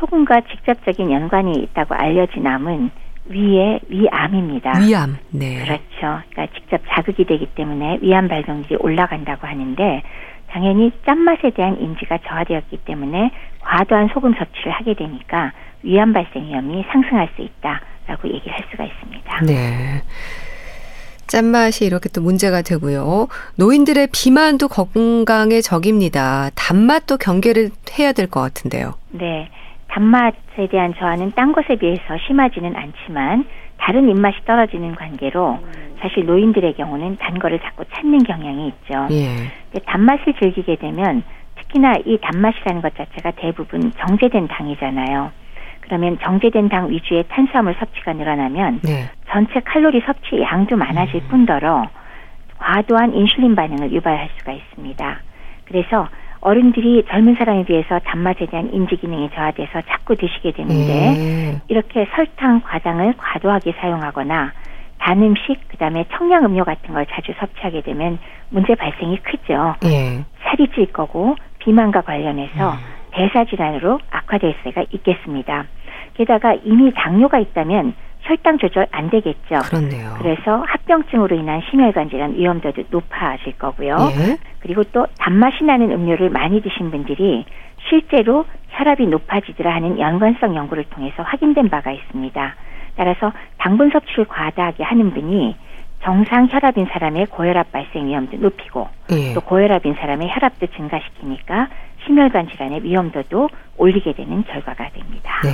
소금과 0.00 0.42
직접적인 0.50 1.10
연관이 1.12 1.52
있다고 1.62 1.94
알려진 1.94 2.46
암은 2.46 2.90
위의 3.26 3.80
위암입니다. 3.88 4.80
위암, 4.80 5.18
네. 5.30 5.64
그렇죠. 5.64 6.22
그러니까 6.30 6.46
직접 6.58 6.80
자극이 6.88 7.24
되기 7.24 7.46
때문에 7.54 7.98
위암 8.02 8.26
발병률이 8.26 8.76
올라간다고 8.80 9.46
하는데 9.46 10.02
당연히 10.48 10.90
짠맛에 11.06 11.50
대한 11.50 11.78
인지가 11.80 12.18
저하되었기 12.26 12.78
때문에 12.78 13.30
과도한 13.60 14.08
소금 14.14 14.34
섭취를 14.34 14.72
하게 14.72 14.94
되니까 14.94 15.52
위암 15.82 16.12
발생 16.12 16.46
위험이 16.46 16.84
상승할 16.90 17.28
수 17.36 17.42
있다라고 17.42 18.28
얘기를 18.28 18.52
할 18.52 18.64
수가 18.70 18.84
있습니다. 18.84 19.40
네. 19.44 20.02
짠맛이 21.28 21.84
이렇게 21.84 22.08
또 22.08 22.20
문제가 22.20 22.62
되고요. 22.62 23.28
노인들의 23.56 24.08
비만도 24.12 24.68
건강에 24.68 25.60
적입니다. 25.60 26.50
단맛도 26.56 27.18
경계를 27.18 27.70
해야 27.98 28.12
될 28.12 28.28
것 28.28 28.40
같은데요. 28.40 28.94
네. 29.10 29.48
단맛에 29.88 30.68
대한 30.70 30.94
저하는 30.98 31.32
딴 31.34 31.52
것에 31.52 31.76
비해서 31.76 32.02
심하지는 32.26 32.74
않지만 32.76 33.46
다른 33.78 34.08
입맛이 34.08 34.36
떨어지는 34.46 34.94
관계로 34.96 35.58
사실 36.00 36.26
노인들의 36.26 36.74
경우는 36.74 37.16
단 37.16 37.38
거를 37.38 37.58
자꾸 37.60 37.84
찾는 37.94 38.18
경향이 38.24 38.68
있죠. 38.68 39.06
예. 39.12 39.80
단맛을 39.86 40.34
즐기게 40.40 40.76
되면 40.76 41.22
특히나 41.56 41.94
이 42.04 42.18
단맛이라는 42.20 42.82
것 42.82 42.94
자체가 42.96 43.32
대부분 43.36 43.92
정제된 44.06 44.48
당이잖아요. 44.48 45.30
그러면 45.88 46.18
정제된 46.22 46.68
당 46.68 46.90
위주의 46.90 47.24
탄수화물 47.28 47.74
섭취가 47.78 48.12
늘어나면 48.12 48.80
네. 48.82 49.10
전체 49.30 49.60
칼로리 49.60 50.02
섭취 50.02 50.40
양도 50.42 50.76
많아질 50.76 51.16
음. 51.16 51.28
뿐더러 51.28 51.88
과도한 52.58 53.14
인슐린 53.14 53.54
반응을 53.54 53.92
유발할 53.92 54.28
수가 54.38 54.52
있습니다. 54.52 55.20
그래서 55.64 56.08
어른들이 56.40 57.04
젊은 57.08 57.34
사람에 57.36 57.64
비해서 57.64 57.98
단맛에 58.00 58.46
대한 58.46 58.70
인지 58.72 58.96
기능이 58.96 59.30
저하돼서 59.34 59.80
자꾸 59.88 60.14
드시게 60.14 60.52
되는데 60.52 61.14
음. 61.16 61.60
이렇게 61.68 62.06
설탕, 62.14 62.60
과당을 62.60 63.14
과도하게 63.16 63.72
사용하거나 63.80 64.52
단 64.98 65.22
음식, 65.22 65.56
그다음에 65.68 66.04
청량 66.12 66.44
음료 66.44 66.64
같은 66.64 66.92
걸 66.92 67.06
자주 67.06 67.32
섭취하게 67.38 67.80
되면 67.80 68.18
문제 68.50 68.74
발생이 68.74 69.18
크죠. 69.22 69.74
예. 69.84 70.24
살이 70.42 70.68
찔 70.74 70.92
거고 70.92 71.36
비만과 71.60 72.02
관련해서 72.02 72.72
음. 72.72 72.76
대사 73.12 73.44
질환으로 73.44 73.98
악화될 74.10 74.54
수가 74.62 74.84
있겠습니다. 74.90 75.64
게다가 76.18 76.54
이미 76.64 76.92
당뇨가 76.92 77.38
있다면 77.38 77.94
혈당 78.22 78.58
조절 78.58 78.88
안 78.90 79.08
되겠죠. 79.08 79.60
그렇네요. 79.62 80.16
그래서 80.18 80.64
합병증으로 80.66 81.36
인한 81.36 81.62
심혈관 81.70 82.10
질환 82.10 82.34
위험도도 82.34 82.82
높아질 82.90 83.56
거고요. 83.56 83.96
예? 84.10 84.36
그리고 84.58 84.82
또 84.92 85.06
단맛이 85.18 85.62
나는 85.64 85.92
음료를 85.92 86.28
많이 86.28 86.60
드신 86.60 86.90
분들이 86.90 87.46
실제로 87.88 88.44
혈압이 88.70 89.06
높아지더라 89.06 89.72
하는 89.72 89.98
연관성 89.98 90.56
연구를 90.56 90.84
통해서 90.90 91.22
확인된 91.22 91.70
바가 91.70 91.92
있습니다. 91.92 92.54
따라서 92.96 93.32
당분 93.56 93.90
섭취를 93.90 94.24
과다하게 94.26 94.82
하는 94.82 95.12
분이 95.12 95.56
정상 96.02 96.48
혈압인 96.50 96.86
사람의 96.86 97.26
고혈압 97.26 97.70
발생 97.70 98.06
위험도 98.06 98.38
높이고 98.38 98.88
예. 99.12 99.34
또 99.34 99.40
고혈압인 99.40 99.94
사람의 99.94 100.28
혈압도 100.30 100.66
증가시키니까 100.66 101.68
심혈관 102.06 102.48
질환의 102.50 102.82
위험도도 102.84 103.48
올리게 103.76 104.14
되는 104.14 104.44
결과가 104.44 104.90
됩니다. 104.90 105.40
네. 105.44 105.50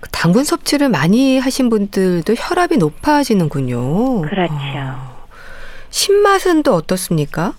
그 0.00 0.08
당분 0.10 0.44
섭취를 0.44 0.88
많이 0.88 1.38
하신 1.38 1.68
분들도 1.68 2.32
혈압이 2.36 2.78
높아지는군요. 2.78 4.22
그렇죠. 4.22 4.54
어. 4.54 5.20
신맛은 5.90 6.62
또 6.62 6.74
어떻습니까? 6.74 7.52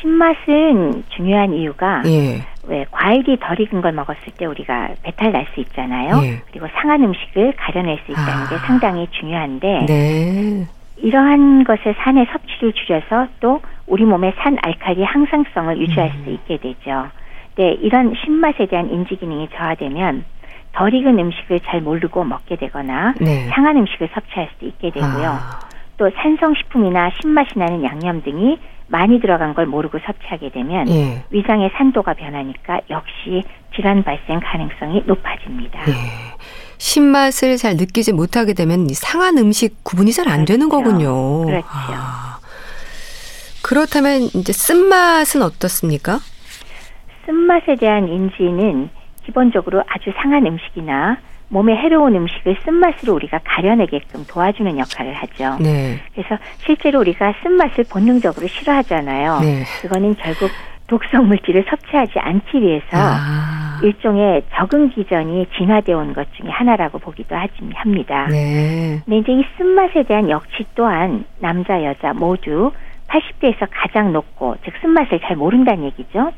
신맛은 0.00 1.04
중요한 1.16 1.52
이유가 1.54 2.02
예. 2.06 2.44
왜 2.64 2.84
과일이 2.90 3.38
덜 3.40 3.60
익은 3.60 3.80
걸 3.82 3.92
먹었을 3.92 4.20
때 4.36 4.46
우리가 4.46 4.90
배탈 5.02 5.32
날 5.32 5.46
수 5.54 5.60
있잖아요. 5.60 6.20
예. 6.24 6.42
그리고 6.50 6.66
상한 6.80 7.02
음식을 7.04 7.54
가려낼 7.56 7.98
수 8.04 8.12
있다는 8.12 8.32
아. 8.32 8.48
게 8.48 8.56
상당히 8.66 9.06
중요한데 9.18 9.86
네. 9.86 10.66
이러한 10.96 11.64
것의 11.64 11.94
산의 11.98 12.26
섭취를 12.30 12.72
줄여서 12.72 13.28
또 13.40 13.60
우리 13.86 14.04
몸의 14.04 14.34
산 14.38 14.56
알칼리 14.62 15.02
항상성을 15.02 15.78
유지할 15.78 16.10
음. 16.14 16.24
수 16.24 16.30
있게 16.30 16.58
되죠. 16.58 17.08
네, 17.56 17.72
이런 17.80 18.14
신맛에 18.24 18.66
대한 18.66 18.90
인지 18.90 19.16
기능이 19.16 19.48
저하되면 19.54 20.24
덜 20.72 20.92
익은 20.92 21.18
음식을 21.18 21.60
잘 21.60 21.80
모르고 21.80 22.24
먹게 22.24 22.56
되거나 22.56 23.14
네. 23.20 23.48
상한 23.48 23.76
음식을 23.76 24.08
섭취할 24.12 24.48
수 24.58 24.64
있게 24.64 24.90
되고요. 24.90 25.28
아. 25.28 25.60
또 25.96 26.10
산성식품이나 26.10 27.10
신맛이 27.20 27.56
나는 27.56 27.84
양념 27.84 28.22
등이 28.22 28.58
많이 28.88 29.20
들어간 29.20 29.54
걸 29.54 29.66
모르고 29.66 29.98
섭취하게 30.04 30.50
되면 30.50 30.88
예. 30.88 31.22
위장의 31.30 31.70
산도가 31.76 32.14
변하니까 32.14 32.80
역시 32.90 33.42
질환 33.74 34.02
발생 34.02 34.40
가능성이 34.40 35.02
높아집니다. 35.06 35.80
예. 35.88 35.92
신맛을 36.88 37.56
잘 37.56 37.76
느끼지 37.76 38.12
못하게 38.12 38.52
되면 38.52 38.86
상한 38.92 39.38
음식 39.38 39.82
구분이 39.84 40.12
잘 40.12 40.28
안 40.28 40.44
되는 40.44 40.68
그렇죠. 40.68 40.84
거군요. 40.84 41.46
그렇죠. 41.46 41.66
아. 41.70 42.38
그렇다면 43.62 44.22
이제 44.34 44.52
쓴맛은 44.52 45.40
어떻습니까? 45.40 46.18
쓴맛에 47.24 47.76
대한 47.80 48.06
인지는 48.08 48.90
기본적으로 49.24 49.82
아주 49.88 50.12
상한 50.20 50.44
음식이나 50.46 51.16
몸에 51.48 51.74
해로운 51.74 52.16
음식을 52.16 52.58
쓴맛으로 52.64 53.14
우리가 53.14 53.40
가려내게끔 53.44 54.26
도와주는 54.26 54.78
역할을 54.78 55.14
하죠. 55.14 55.56
네. 55.62 56.00
그래서 56.14 56.36
실제로 56.66 57.00
우리가 57.00 57.32
쓴맛을 57.42 57.84
본능적으로 57.88 58.46
싫어하잖아요. 58.46 59.40
네. 59.40 59.64
그거는 59.80 60.16
결국 60.16 60.50
독성 60.86 61.28
물질을 61.28 61.64
섭취하지 61.68 62.18
않기 62.18 62.60
위해서 62.60 62.86
아. 62.92 63.80
일종의 63.82 64.42
적응 64.54 64.90
기전이 64.90 65.46
진화되어 65.56 65.98
온 65.98 66.12
것 66.12 66.26
중에 66.34 66.48
하나라고 66.50 66.98
보기도 66.98 67.34
합니다. 67.74 68.26
네. 68.30 69.00
근데 69.04 69.18
이제 69.18 69.32
이 69.32 69.44
쓴맛에 69.56 70.04
대한 70.04 70.30
역치 70.30 70.64
또한 70.74 71.24
남자 71.40 71.82
여자 71.84 72.12
모두 72.12 72.72
80대에서 73.08 73.66
가장 73.70 74.12
높고 74.12 74.56
즉 74.64 74.74
쓴맛을 74.80 75.20
잘 75.20 75.36
모른다는 75.36 75.84
얘기죠. 75.84 76.32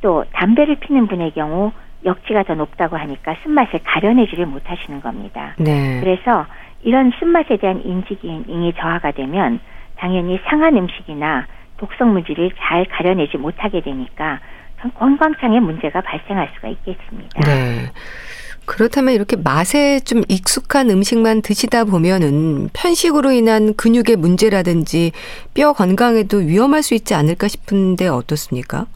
또 0.00 0.24
담배를 0.32 0.76
피는 0.76 1.06
분의 1.06 1.30
경우 1.32 1.72
역치가 2.04 2.42
더 2.42 2.54
높다고 2.54 2.96
하니까 2.96 3.34
쓴맛을 3.42 3.80
가려내지를 3.84 4.46
못하시는 4.46 5.00
겁니다. 5.00 5.54
네. 5.58 6.00
그래서 6.00 6.46
이런 6.82 7.12
쓴맛에 7.18 7.56
대한 7.56 7.80
인지 7.84 8.14
기능이 8.16 8.74
저하가 8.74 9.12
되면 9.12 9.58
당연히 9.96 10.38
상한 10.44 10.76
음식이나 10.76 11.46
독성 11.78 12.12
물질을 12.12 12.50
잘 12.58 12.84
가려내지 12.86 13.36
못하게 13.36 13.80
되니까 13.80 14.40
건강상의 14.94 15.60
문제가 15.60 16.00
발생할 16.02 16.50
수가 16.54 16.68
있겠습니다. 16.68 17.40
네. 17.40 17.90
그렇다면 18.66 19.14
이렇게 19.14 19.36
맛에 19.36 20.00
좀 20.00 20.22
익숙한 20.28 20.90
음식만 20.90 21.42
드시다 21.42 21.84
보면은 21.84 22.68
편식으로 22.72 23.30
인한 23.32 23.74
근육의 23.74 24.16
문제라든지 24.16 25.12
뼈 25.54 25.72
건강에도 25.72 26.38
위험할 26.38 26.82
수 26.82 26.94
있지 26.94 27.14
않을까 27.14 27.48
싶은데 27.48 28.08
어떻습니까? 28.08 28.86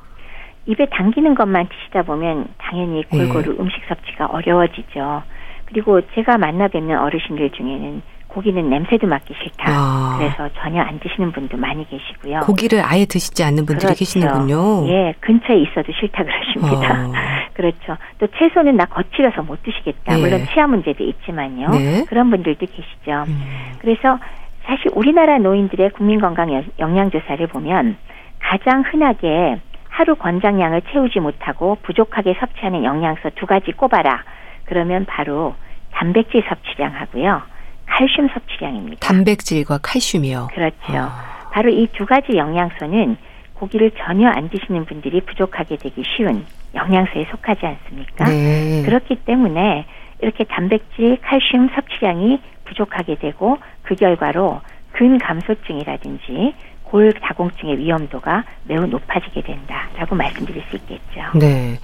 입에 0.66 0.86
당기는 0.90 1.34
것만 1.34 1.68
드시다 1.68 2.02
보면 2.02 2.48
당연히 2.58 3.02
골고루 3.08 3.52
네. 3.54 3.62
음식 3.62 3.80
섭취가 3.88 4.26
어려워지죠. 4.26 5.22
그리고 5.66 6.00
제가 6.14 6.38
만나 6.38 6.68
뵙는 6.68 6.98
어르신들 6.98 7.50
중에는 7.50 8.02
고기는 8.28 8.68
냄새도 8.70 9.06
맡기 9.06 9.34
싫다. 9.42 9.64
아. 9.66 10.16
그래서 10.18 10.48
전혀 10.60 10.82
안 10.82 11.00
드시는 11.00 11.32
분도 11.32 11.56
많이 11.56 11.88
계시고요. 11.88 12.40
고기를 12.40 12.82
아예 12.84 13.04
드시지 13.04 13.42
않는 13.42 13.66
분들이 13.66 13.86
그렇죠. 13.86 13.98
계시는군요. 13.98 14.88
예, 14.88 15.14
근처에 15.20 15.56
있어도 15.56 15.92
싫다 15.92 16.24
그러십니다. 16.24 17.06
어. 17.06 17.12
그렇죠. 17.54 17.96
또 18.18 18.26
채소는 18.38 18.76
나 18.76 18.84
거칠어서 18.84 19.42
못 19.42 19.62
드시겠다. 19.62 20.14
네. 20.14 20.20
물론 20.20 20.46
치아 20.52 20.66
문제도 20.66 21.02
있지만요. 21.02 21.70
네. 21.70 22.04
그런 22.08 22.30
분들도 22.30 22.64
계시죠. 22.64 23.24
음. 23.26 23.42
그래서 23.80 24.18
사실 24.64 24.90
우리나라 24.94 25.38
노인들의 25.38 25.90
국민건강 25.90 26.62
영양조사를 26.78 27.44
보면 27.48 27.96
가장 28.38 28.82
흔하게 28.86 29.60
하루 29.88 30.14
권장량을 30.14 30.82
채우지 30.92 31.18
못하고 31.18 31.78
부족하게 31.82 32.36
섭취하는 32.38 32.84
영양소 32.84 33.30
두 33.34 33.46
가지 33.46 33.72
꼽아라. 33.72 34.22
그러면 34.66 35.06
바로 35.06 35.54
단백질 35.92 36.44
섭취량하고요. 36.48 37.42
칼슘 37.88 38.28
섭취량입니다. 38.32 39.06
단백질과 39.06 39.78
칼슘이요. 39.78 40.48
그렇죠. 40.54 40.76
아. 40.92 41.48
바로 41.52 41.70
이 41.70 41.86
두 41.96 42.06
가지 42.06 42.36
영양소는 42.36 43.16
고기를 43.54 43.90
전혀 43.98 44.28
안 44.28 44.48
드시는 44.50 44.84
분들이 44.84 45.20
부족하게 45.22 45.76
되기 45.76 46.02
쉬운 46.16 46.44
영양소에 46.74 47.26
속하지 47.30 47.66
않습니까? 47.66 48.26
네. 48.26 48.82
그렇기 48.84 49.16
때문에 49.24 49.86
이렇게 50.20 50.44
단백질, 50.44 51.18
칼슘 51.22 51.68
섭취량이 51.74 52.40
부족하게 52.66 53.16
되고 53.16 53.58
그 53.82 53.94
결과로 53.96 54.60
근감소증이라든지 54.92 56.54
골다공증의 56.90 57.78
위험도가 57.78 58.44
매우 58.64 58.86
높아지게 58.86 59.42
된다라고 59.42 60.14
말씀드릴 60.14 60.62
수 60.70 60.76
있겠죠. 60.76 61.38
네. 61.38 61.78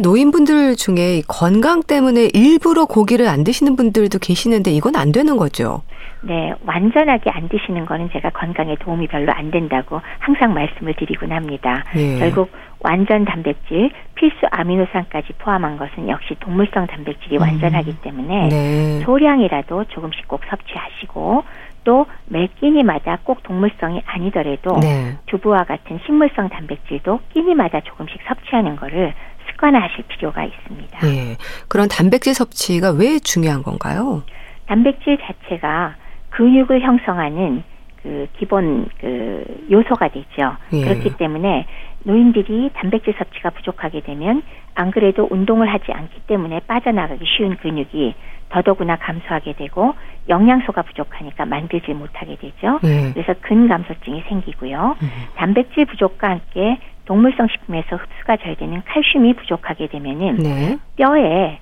노인분들 0.00 0.76
중에 0.76 1.22
건강 1.28 1.82
때문에 1.82 2.30
일부러 2.32 2.84
고기를 2.84 3.28
안 3.28 3.44
드시는 3.44 3.76
분들도 3.76 4.18
계시는데 4.18 4.70
이건 4.70 4.96
안 4.96 5.12
되는 5.12 5.36
거죠. 5.36 5.82
네, 6.26 6.54
완전하게 6.64 7.30
안 7.30 7.48
드시는 7.48 7.84
거는 7.84 8.08
제가 8.12 8.30
건강에 8.30 8.76
도움이 8.76 9.08
별로 9.08 9.30
안 9.32 9.50
된다고 9.50 10.00
항상 10.18 10.54
말씀을 10.54 10.94
드리곤 10.94 11.32
합니다. 11.32 11.84
네. 11.94 12.18
결국 12.18 12.50
완전 12.80 13.24
단백질, 13.24 13.90
필수 14.14 14.46
아미노산까지 14.50 15.34
포함한 15.38 15.76
것은 15.76 16.08
역시 16.08 16.34
동물성 16.40 16.86
단백질이 16.86 17.36
음. 17.36 17.42
완전하기 17.42 18.00
때문에 18.02 18.48
네. 18.48 19.00
소량이라도 19.00 19.84
조금씩 19.84 20.28
꼭 20.28 20.42
섭취하시고 20.48 21.44
또 21.84 22.06
매 22.26 22.48
끼니마다 22.60 23.18
꼭 23.22 23.42
동물성이 23.42 24.02
아니더라도 24.06 24.78
네. 24.80 25.16
두부와 25.26 25.64
같은 25.64 26.00
식물성 26.04 26.48
단백질도 26.48 27.20
끼니마다 27.32 27.80
조금씩 27.80 28.18
섭취하는 28.26 28.76
거를 28.76 29.14
습관화하실 29.50 30.04
필요가 30.08 30.44
있습니다. 30.44 30.98
네. 31.06 31.36
그런 31.68 31.88
단백질 31.88 32.34
섭취가 32.34 32.92
왜 32.92 33.18
중요한 33.18 33.62
건가요? 33.62 34.22
단백질 34.66 35.18
자체가 35.18 35.96
근육을 36.30 36.80
형성하는 36.80 37.62
그 38.02 38.26
기본 38.38 38.86
그 39.00 39.44
요소가 39.70 40.08
되죠. 40.08 40.56
예. 40.72 40.84
그렇기 40.84 41.16
때문에 41.16 41.66
노인들이 42.02 42.70
단백질 42.74 43.14
섭취가 43.16 43.50
부족하게 43.50 44.00
되면 44.00 44.42
안 44.74 44.90
그래도 44.90 45.26
운동을 45.30 45.72
하지 45.72 45.92
않기 45.92 46.20
때문에 46.26 46.60
빠져나가기 46.66 47.24
쉬운 47.24 47.56
근육이 47.56 48.14
더더구나 48.54 48.96
감소하게 48.96 49.54
되고 49.54 49.94
영양소가 50.28 50.82
부족하니까 50.82 51.44
만들지 51.44 51.92
못하게 51.92 52.36
되죠. 52.36 52.78
네. 52.82 53.12
그래서 53.12 53.34
근감소증이 53.40 54.22
생기고요. 54.28 54.96
음. 55.02 55.08
단백질 55.34 55.84
부족과 55.86 56.30
함께 56.30 56.78
동물성 57.04 57.48
식품에서 57.48 57.96
흡수가 57.96 58.36
잘 58.36 58.54
되는 58.56 58.80
칼슘이 58.84 59.34
부족하게 59.34 59.88
되면은 59.88 60.36
네. 60.36 60.78
뼈에 60.96 61.58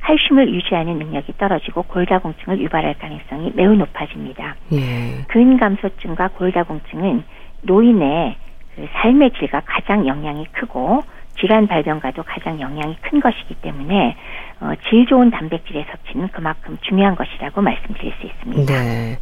칼슘을 0.00 0.54
유지하는 0.54 0.98
능력이 0.98 1.34
떨어지고 1.38 1.82
골다공증을 1.82 2.60
유발할 2.60 2.94
가능성이 2.98 3.52
매우 3.54 3.74
높아집니다. 3.74 4.54
예. 4.72 5.24
근감소증과 5.26 6.28
골다공증은 6.28 7.24
노인의 7.62 8.36
그 8.76 8.88
삶의 8.92 9.32
질과 9.32 9.62
가장 9.66 10.06
영향이 10.06 10.46
크고 10.52 11.02
질환 11.40 11.66
발병과도 11.66 12.22
가장 12.24 12.60
영향이 12.60 12.96
큰 13.02 13.20
것이기 13.20 13.54
때문에 13.62 14.16
어, 14.60 14.72
질 14.88 15.06
좋은 15.06 15.30
단백질의 15.30 15.86
섭취는 15.90 16.28
그만큼 16.28 16.76
중요한 16.82 17.14
것이라고 17.14 17.60
말씀드릴 17.62 18.12
수 18.20 18.26
있습니다. 18.26 18.72
네. 18.72 19.18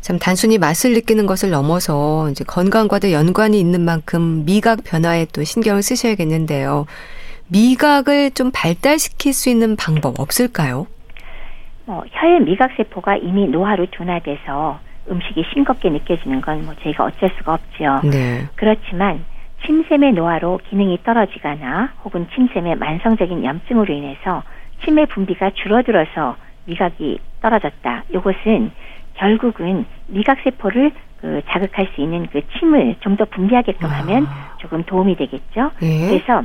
참 0.00 0.18
단순히 0.18 0.58
맛을 0.58 0.94
느끼는 0.94 1.26
것을 1.26 1.50
넘어서 1.50 2.28
이제 2.30 2.42
건강과도 2.44 3.12
연관이 3.12 3.60
있는 3.60 3.82
만큼 3.82 4.44
미각 4.44 4.80
변화에 4.84 5.26
또 5.32 5.44
신경을 5.44 5.82
쓰셔야겠는데요. 5.82 6.86
미각을 7.48 8.32
좀 8.32 8.50
발달시킬 8.52 9.32
수 9.32 9.48
있는 9.48 9.76
방법 9.76 10.18
없을까요? 10.18 10.86
뭐 11.84 12.04
혀의 12.10 12.40
미각 12.40 12.72
세포가 12.76 13.16
이미 13.18 13.46
노화로 13.46 13.86
둔화돼서 13.90 14.80
음식이 15.10 15.44
싱겁게 15.52 15.90
느껴지는 15.90 16.40
건 16.40 16.62
뭐 16.64 16.74
저희가 16.82 17.04
어쩔 17.04 17.30
수가 17.38 17.54
없죠. 17.54 18.08
네. 18.08 18.48
그렇지만 18.56 19.24
침샘의 19.66 20.12
노화로 20.12 20.60
기능이 20.68 20.98
떨어지거나 21.04 21.92
혹은 22.04 22.26
침샘의 22.34 22.76
만성적인 22.76 23.44
염증으로 23.44 23.92
인해서 23.92 24.42
침의 24.84 25.06
분비가 25.06 25.50
줄어들어서 25.50 26.36
미각이 26.66 27.18
떨어졌다. 27.40 28.04
이것은 28.10 28.70
결국은 29.14 29.84
미각 30.08 30.38
세포를 30.42 30.92
그 31.20 31.40
자극할 31.48 31.88
수 31.94 32.00
있는 32.00 32.26
그 32.26 32.40
침을 32.58 32.96
좀 33.00 33.16
더 33.16 33.24
분비하게끔 33.26 33.86
아. 33.88 34.00
하면 34.00 34.26
조금 34.58 34.82
도움이 34.82 35.16
되겠죠. 35.16 35.70
예. 35.82 36.08
그래서 36.08 36.42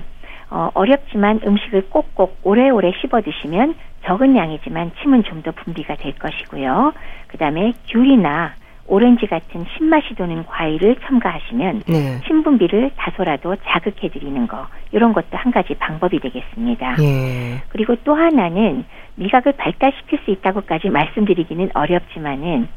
어, 0.49 0.69
어렵지만 0.75 1.41
음식을 1.45 1.89
꼭꼭 1.89 2.39
오래오래 2.43 2.93
씹어 3.01 3.21
드시면 3.21 3.75
적은 4.05 4.35
양이지만 4.37 4.91
침은 5.01 5.23
좀 5.23 5.41
더 5.41 5.51
분비가 5.51 5.95
될 5.95 6.13
것이고요. 6.17 6.93
그다음에 7.27 7.73
귤이나 7.87 8.53
오렌지 8.87 9.27
같은 9.27 9.65
신맛이 9.75 10.15
도는 10.15 10.45
과일을 10.45 10.95
첨가하시면 11.05 11.83
네. 11.87 12.21
침 12.25 12.43
분비를 12.43 12.91
다소라도 12.95 13.55
자극해 13.67 14.09
드리는 14.09 14.47
거 14.47 14.67
이런 14.91 15.13
것도 15.13 15.27
한 15.31 15.51
가지 15.51 15.73
방법이 15.75 16.19
되겠습니다. 16.19 16.95
예. 17.01 17.61
그리고 17.69 17.95
또 18.03 18.15
하나는 18.15 18.85
미각을 19.15 19.53
발달시킬 19.53 20.19
수 20.23 20.31
있다고까지 20.31 20.89
말씀드리기는 20.89 21.71
어렵지만은 21.73 22.67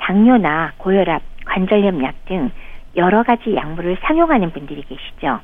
당뇨나 0.00 0.72
고혈압, 0.78 1.22
관절염 1.46 2.02
약 2.02 2.14
등 2.26 2.50
여러 2.96 3.22
가지 3.22 3.54
약물을 3.54 3.98
상용하는 4.02 4.50
분들이 4.50 4.82
계시죠. 4.82 5.40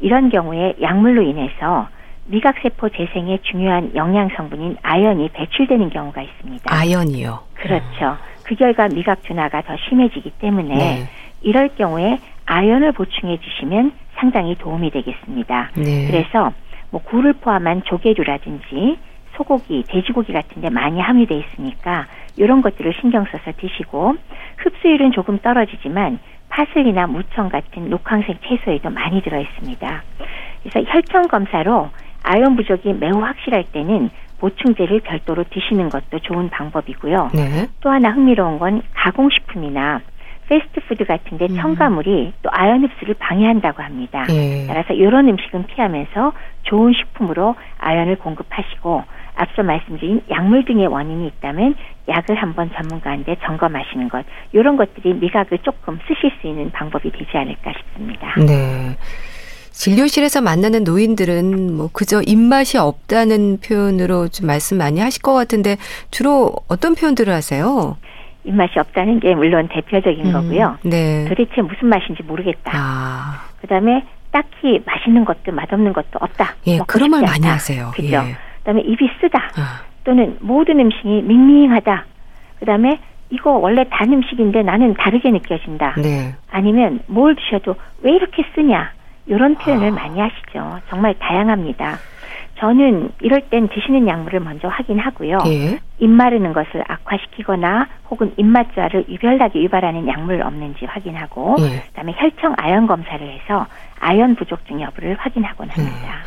이런 0.00 0.30
경우에 0.30 0.74
약물로 0.80 1.22
인해서 1.22 1.88
미각세포 2.26 2.90
재생에 2.90 3.38
중요한 3.42 3.92
영양 3.94 4.28
성분인 4.36 4.76
아연이 4.82 5.28
배출되는 5.30 5.90
경우가 5.90 6.22
있습니다. 6.22 6.64
아연이요. 6.66 7.40
그렇죠. 7.54 8.16
그 8.48 8.54
결과 8.54 8.88
미각 8.88 9.22
둔화가 9.24 9.60
더 9.60 9.76
심해지기 9.76 10.30
때문에 10.38 10.74
네. 10.74 11.08
이럴 11.42 11.68
경우에 11.68 12.18
아연을 12.46 12.92
보충해 12.92 13.38
주시면 13.40 13.92
상당히 14.16 14.56
도움이 14.56 14.90
되겠습니다. 14.90 15.70
네. 15.76 16.06
그래서 16.06 16.52
뭐 16.90 17.02
굴을 17.02 17.34
포함한 17.34 17.82
조개류라든지 17.84 18.96
소고기, 19.36 19.84
돼지고기 19.86 20.32
같은 20.32 20.62
데 20.62 20.70
많이 20.70 20.98
함유돼 20.98 21.36
있으니까 21.36 22.06
이런 22.38 22.62
것들을 22.62 22.90
신경 22.98 23.26
써서 23.26 23.52
드시고 23.54 24.16
흡수율은 24.56 25.12
조금 25.12 25.38
떨어지지만 25.40 26.18
파슬리나 26.48 27.06
무청 27.06 27.50
같은 27.50 27.90
녹황색 27.90 28.38
채소에도 28.48 28.88
많이 28.88 29.20
들어 29.20 29.38
있습니다. 29.38 30.02
그래서 30.62 30.90
혈청 30.90 31.28
검사로 31.28 31.90
아연 32.22 32.56
부족이 32.56 32.94
매우 32.94 33.20
확실할 33.20 33.64
때는 33.64 34.08
보충제를 34.38 35.00
별도로 35.00 35.44
드시는 35.50 35.88
것도 35.88 36.20
좋은 36.20 36.48
방법이고요. 36.50 37.30
네. 37.34 37.68
또 37.80 37.90
하나 37.90 38.10
흥미로운 38.10 38.58
건 38.58 38.82
가공식품이나 38.94 40.00
패스트푸드 40.48 41.04
같은데 41.04 41.46
음. 41.50 41.56
첨가물이 41.56 42.32
또 42.42 42.50
아연 42.52 42.82
흡수를 42.84 43.14
방해한다고 43.18 43.82
합니다. 43.82 44.24
예. 44.30 44.66
따라서 44.66 44.94
이런 44.94 45.28
음식은 45.28 45.66
피하면서 45.66 46.32
좋은 46.62 46.92
식품으로 46.94 47.54
아연을 47.78 48.16
공급하시고 48.16 49.04
앞서 49.36 49.62
말씀드린 49.62 50.22
약물 50.30 50.64
등의 50.64 50.88
원인이 50.88 51.26
있다면 51.28 51.76
약을 52.08 52.34
한번 52.34 52.70
전문가한테 52.74 53.36
점검하시는 53.44 54.08
것 54.08 54.24
이런 54.52 54.76
것들이 54.76 55.14
미각을 55.14 55.58
조금 55.58 55.98
쓰실 56.08 56.32
수 56.40 56.46
있는 56.46 56.70
방법이 56.72 57.10
되지 57.12 57.36
않을까 57.36 57.72
싶습니다. 57.72 58.34
네. 58.36 58.96
진료실에서 59.78 60.40
만나는 60.40 60.82
노인들은 60.82 61.76
뭐 61.76 61.88
그저 61.92 62.20
입맛이 62.26 62.78
없다는 62.78 63.58
표현으로 63.60 64.26
좀 64.26 64.48
말씀 64.48 64.76
많이 64.76 65.00
하실 65.00 65.22
것 65.22 65.34
같은데 65.34 65.76
주로 66.10 66.52
어떤 66.66 66.96
표현들을 66.96 67.32
하세요? 67.32 67.96
입맛이 68.42 68.76
없다는 68.76 69.20
게 69.20 69.36
물론 69.36 69.68
대표적인 69.68 70.26
음, 70.26 70.32
거고요. 70.32 70.78
네. 70.82 71.26
도대체 71.28 71.62
무슨 71.62 71.88
맛인지 71.90 72.24
모르겠다. 72.24 72.72
아, 72.74 73.44
그다음에 73.60 74.04
딱히 74.32 74.82
맛있는 74.84 75.24
것도 75.24 75.52
맛없는 75.52 75.92
것도 75.92 76.18
없다. 76.20 76.56
예, 76.66 76.78
그런 76.88 77.10
말 77.10 77.22
많이. 77.22 77.46
하세요. 77.46 77.92
그죠? 77.94 78.16
예. 78.16 78.36
그다음에 78.58 78.80
입이 78.80 79.08
쓰다. 79.20 79.38
아, 79.56 79.82
또는 80.02 80.36
모든 80.40 80.80
음식이 80.80 81.22
밍밍하다. 81.22 82.04
그다음에 82.58 82.98
이거 83.30 83.52
원래 83.52 83.84
단 83.90 84.12
음식인데 84.12 84.62
나는 84.62 84.94
다르게 84.94 85.30
느껴진다. 85.30 85.94
네. 86.02 86.34
아니면 86.50 87.00
뭘 87.06 87.36
드셔도 87.36 87.76
왜 88.02 88.12
이렇게 88.12 88.42
쓰냐. 88.56 88.97
이런 89.28 89.54
표현을 89.56 89.88
아. 89.88 89.92
많이 89.92 90.20
하시죠. 90.20 90.80
정말 90.88 91.14
다양합니다. 91.18 91.98
저는 92.58 93.12
이럴 93.20 93.42
땐 93.42 93.68
드시는 93.68 94.08
약물을 94.08 94.40
먼저 94.40 94.66
확인하고요. 94.66 95.38
예. 95.46 95.78
입 96.00 96.08
마르는 96.08 96.52
것을 96.52 96.82
악화시키거나 96.88 97.86
혹은 98.10 98.32
입맛자를 98.36 99.04
유별나게 99.08 99.62
유발하는 99.62 100.08
약물 100.08 100.42
없는지 100.42 100.84
확인하고 100.84 101.56
예. 101.60 101.84
그다음에 101.86 102.14
혈청 102.16 102.54
아연 102.56 102.88
검사를 102.88 103.20
해서 103.20 103.66
아연 104.00 104.34
부족증 104.34 104.80
여부를 104.80 105.16
확인하곤 105.20 105.68
합니다. 105.68 106.24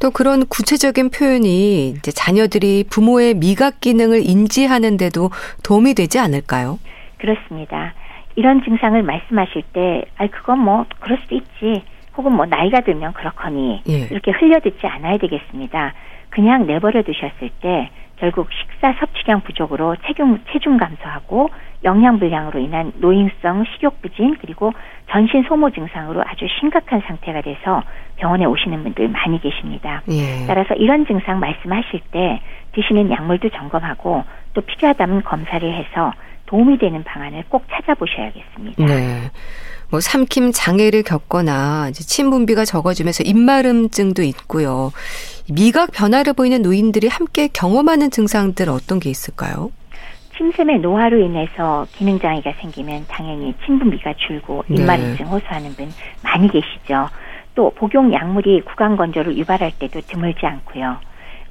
또 0.00 0.10
그런 0.10 0.46
구체적인 0.46 1.10
표현이 1.10 1.90
이제 1.90 2.10
자녀들이 2.10 2.84
부모의 2.90 3.34
미각 3.34 3.80
기능을 3.80 4.22
인지하는데도 4.26 5.30
도움이 5.62 5.94
되지 5.94 6.18
않을까요? 6.18 6.78
그렇습니다. 7.18 7.92
이런 8.36 8.62
증상을 8.64 9.02
말씀하실 9.02 9.62
때, 9.74 10.04
아, 10.16 10.26
그건 10.28 10.60
뭐, 10.60 10.86
그럴 11.00 11.18
수도 11.18 11.34
있지. 11.34 11.82
혹은 12.16 12.32
뭐, 12.32 12.46
나이가 12.46 12.80
들면 12.80 13.12
그렇거니. 13.12 13.82
예. 13.88 13.98
이렇게 14.10 14.30
흘려듣지 14.30 14.86
않아야 14.86 15.18
되겠습니다. 15.18 15.94
그냥 16.30 16.66
내버려 16.66 17.02
두셨을 17.02 17.50
때, 17.60 17.90
결국 18.20 18.48
식사 18.52 18.92
섭취량 19.00 19.40
부족으로 19.40 19.96
체중, 20.06 20.38
체중 20.52 20.76
감소하고 20.76 21.48
영양 21.84 22.18
불량으로 22.18 22.60
인한 22.60 22.92
노인성 22.96 23.64
식욕 23.72 24.02
부진 24.02 24.36
그리고 24.38 24.72
전신 25.10 25.42
소모 25.44 25.70
증상으로 25.70 26.22
아주 26.26 26.46
심각한 26.60 27.00
상태가 27.06 27.40
돼서 27.40 27.82
병원에 28.16 28.44
오시는 28.44 28.82
분들 28.82 29.08
많이 29.08 29.40
계십니다. 29.40 30.02
예. 30.10 30.46
따라서 30.46 30.74
이런 30.74 31.06
증상 31.06 31.40
말씀하실 31.40 32.00
때 32.10 32.42
드시는 32.72 33.10
약물도 33.10 33.48
점검하고 33.48 34.22
또 34.52 34.60
필요하다면 34.60 35.22
검사를 35.22 35.72
해서 35.72 36.12
도움이 36.44 36.76
되는 36.76 37.02
방안을 37.02 37.44
꼭 37.48 37.64
찾아보셔야겠습니다. 37.70 38.84
네. 38.84 39.30
뭐 39.90 40.00
삼킴 40.00 40.52
장애를 40.52 41.02
겪거나 41.02 41.88
이제 41.90 42.04
침 42.04 42.30
분비가 42.30 42.64
적어지면서 42.64 43.24
입마름증도 43.24 44.22
있고요. 44.22 44.92
미각 45.52 45.90
변화를 45.92 46.32
보이는 46.32 46.62
노인들이 46.62 47.08
함께 47.08 47.48
경험하는 47.48 48.10
증상들 48.10 48.68
어떤 48.68 49.00
게 49.00 49.10
있을까요? 49.10 49.72
침샘의 50.36 50.78
노화로 50.78 51.18
인해서 51.18 51.86
기능 51.92 52.18
장애가 52.18 52.52
생기면 52.60 53.04
당연히 53.08 53.52
침 53.64 53.78
분비가 53.78 54.14
줄고 54.16 54.64
네. 54.68 54.76
입마름증 54.76 55.26
호소하는 55.26 55.74
분 55.74 55.92
많이 56.22 56.48
계시죠. 56.48 57.08
또 57.54 57.70
복용 57.74 58.12
약물이 58.12 58.62
구강 58.62 58.96
건조를 58.96 59.36
유발할 59.36 59.72
때도 59.78 60.00
드물지 60.02 60.46
않고요. 60.46 60.98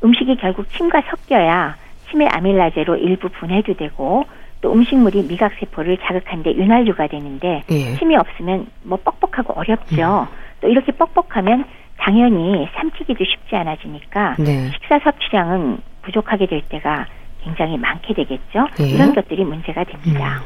음식이 0.03 0.37
결국 0.37 0.65
침과 0.71 1.03
섞여야 1.09 1.75
침의 2.09 2.29
아밀라제로 2.29 2.95
일부 2.95 3.29
분해도 3.29 3.75
되고 3.75 4.23
또 4.61 4.73
음식물이 4.73 5.23
미각 5.27 5.53
세포를 5.59 5.97
자극하는데 5.97 6.53
윤활유가 6.55 7.07
되는데 7.07 7.63
예. 7.71 7.95
침이 7.97 8.15
없으면 8.15 8.67
뭐 8.83 8.97
뻑뻑하고 9.03 9.53
어렵죠. 9.53 10.27
또 10.61 10.67
이렇게 10.67 10.91
뻑뻑하면 10.91 11.65
당연히 11.97 12.67
삼키기도 12.75 13.23
쉽지 13.23 13.55
않아지니까 13.55 14.35
네. 14.39 14.71
식사 14.71 14.99
섭취량은 14.99 15.79
부족하게 16.01 16.47
될 16.47 16.61
때가 16.61 17.07
굉장히 17.43 17.77
많게 17.77 18.13
되겠죠. 18.13 18.67
예. 18.81 18.89
이런 18.89 19.13
것들이 19.13 19.43
문제가 19.45 19.83
됩니다. 19.83 20.43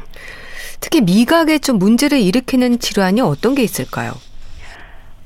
특히 0.80 1.00
미각에 1.00 1.58
좀 1.58 1.78
문제를 1.78 2.20
일으키는 2.20 2.78
질환이 2.78 3.20
어떤 3.20 3.54
게 3.54 3.62
있을까요? 3.62 4.12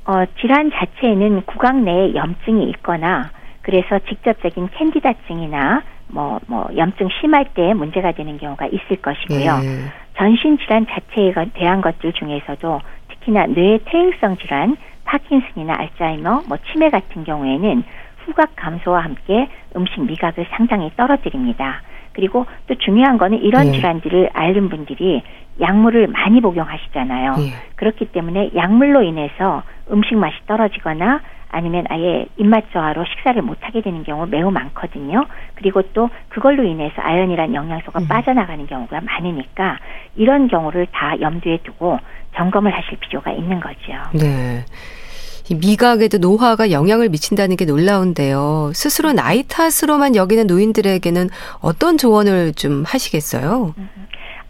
어, 0.05 0.25
질환 0.39 0.71
자체에는 0.71 1.43
구강 1.45 1.83
내에 1.83 2.15
염증이 2.15 2.67
있거나 2.69 3.29
그래서 3.61 3.99
직접적인 4.07 4.69
캔디다증이나 4.75 5.83
뭐, 6.09 6.39
뭐, 6.47 6.69
염증 6.75 7.09
심할 7.19 7.45
때 7.53 7.73
문제가 7.73 8.11
되는 8.11 8.37
경우가 8.37 8.67
있을 8.67 9.01
것이고요. 9.01 9.59
예. 9.63 9.79
전신 10.17 10.57
질환 10.57 10.85
자체에 10.87 11.33
대한 11.53 11.81
것들 11.81 12.13
중에서도 12.13 12.81
특히나 13.09 13.47
뇌의 13.47 13.81
퇴행성 13.85 14.37
질환, 14.37 14.75
파킨슨이나 15.05 15.75
알츠하이머, 15.77 16.43
뭐 16.47 16.57
치매 16.71 16.89
같은 16.89 17.23
경우에는 17.23 17.83
후각 18.25 18.55
감소와 18.55 19.01
함께 19.01 19.47
음식 19.75 20.01
미각을 20.01 20.45
상당히 20.51 20.91
떨어뜨립니다. 20.95 21.81
그리고 22.13 22.45
또 22.67 22.75
중요한 22.75 23.17
거는 23.17 23.39
이런 23.39 23.67
예. 23.67 23.71
질환들을 23.71 24.31
앓는 24.33 24.69
분들이 24.69 25.23
약물을 25.61 26.07
많이 26.07 26.41
복용하시잖아요. 26.41 27.35
예. 27.39 27.53
그렇기 27.75 28.05
때문에 28.11 28.51
약물로 28.55 29.03
인해서 29.03 29.63
음식 29.91 30.15
맛이 30.15 30.35
떨어지거나 30.47 31.21
아니면 31.49 31.85
아예 31.89 32.25
입맛 32.37 32.71
저하로 32.71 33.05
식사를 33.05 33.41
못하게 33.41 33.81
되는 33.81 34.03
경우 34.03 34.25
매우 34.27 34.51
많거든요. 34.51 35.25
그리고 35.55 35.81
또 35.93 36.09
그걸로 36.29 36.63
인해서 36.63 37.01
아연이란 37.01 37.53
영양소가 37.53 37.99
음. 37.99 38.07
빠져나가는 38.07 38.65
경우가 38.65 39.01
많으니까 39.01 39.79
이런 40.15 40.47
경우를 40.47 40.87
다 40.91 41.19
염두에 41.19 41.59
두고 41.63 41.99
점검을 42.35 42.71
하실 42.71 42.97
필요가 42.99 43.31
있는 43.31 43.59
거죠. 43.59 43.93
네. 44.13 44.63
미각에도 45.51 46.19
노화가 46.19 46.69
영향을 46.69 47.09
미친다는 47.09 47.55
게 47.55 47.65
놀라운데요. 47.65 48.71
스스로 48.75 49.13
나이 49.13 49.43
탓으로만 49.43 50.15
여기는 50.15 50.45
노인들에게는 50.45 51.29
어떤 51.61 51.97
조언을 51.97 52.53
좀 52.53 52.83
하시겠어요? 52.85 53.73
음. 53.75 53.89